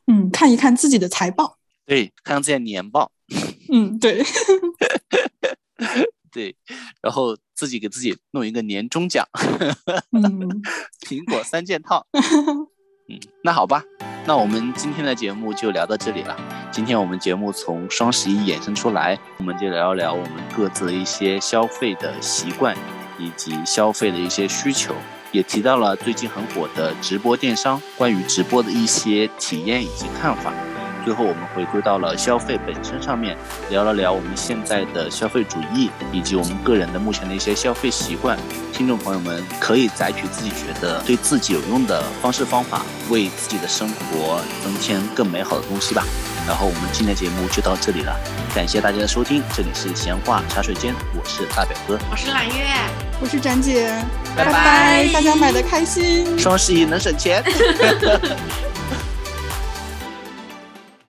[0.08, 3.12] 嗯，看一看自己的财报，对，看看自己的年报。
[3.72, 4.24] 嗯，对，
[6.32, 6.56] 对，
[7.02, 9.28] 然后自己给自己弄一个年终奖，
[10.12, 10.62] 嗯，
[11.08, 12.06] 苹果三件套。
[12.14, 13.84] 嗯，那好吧，
[14.24, 16.38] 那我们今天的节目就聊到这里了。
[16.72, 22.76] 今天我们节目从双十一衍生出来，我们就聊一聊我们各自的一些消费的习惯
[23.18, 24.94] 以及消费的一些需求，
[25.32, 30.54] 也提到了最近很火的直播电商，关于直播的一些体验以及看法。
[31.04, 33.36] 最后，我们回归到了消费本身上面，
[33.70, 38.38] 聊了聊我们现在的消费主义，以及我们个人的目前的一些消费习惯。
[38.72, 46.04] 听众朋友们可以采取自己觉得对自己有用的方式方法，为自己的生活增添更美好的东西吧。
[46.48, 48.20] 然后我们今天的节目就到这里了，
[48.56, 52.54] 感谢大家的收听，这里是闲话茶水间，我是大表哥，我是揽月，
[53.22, 53.94] 我是展姐，
[54.36, 57.44] 拜拜，大家买的开心，双十一能省钱。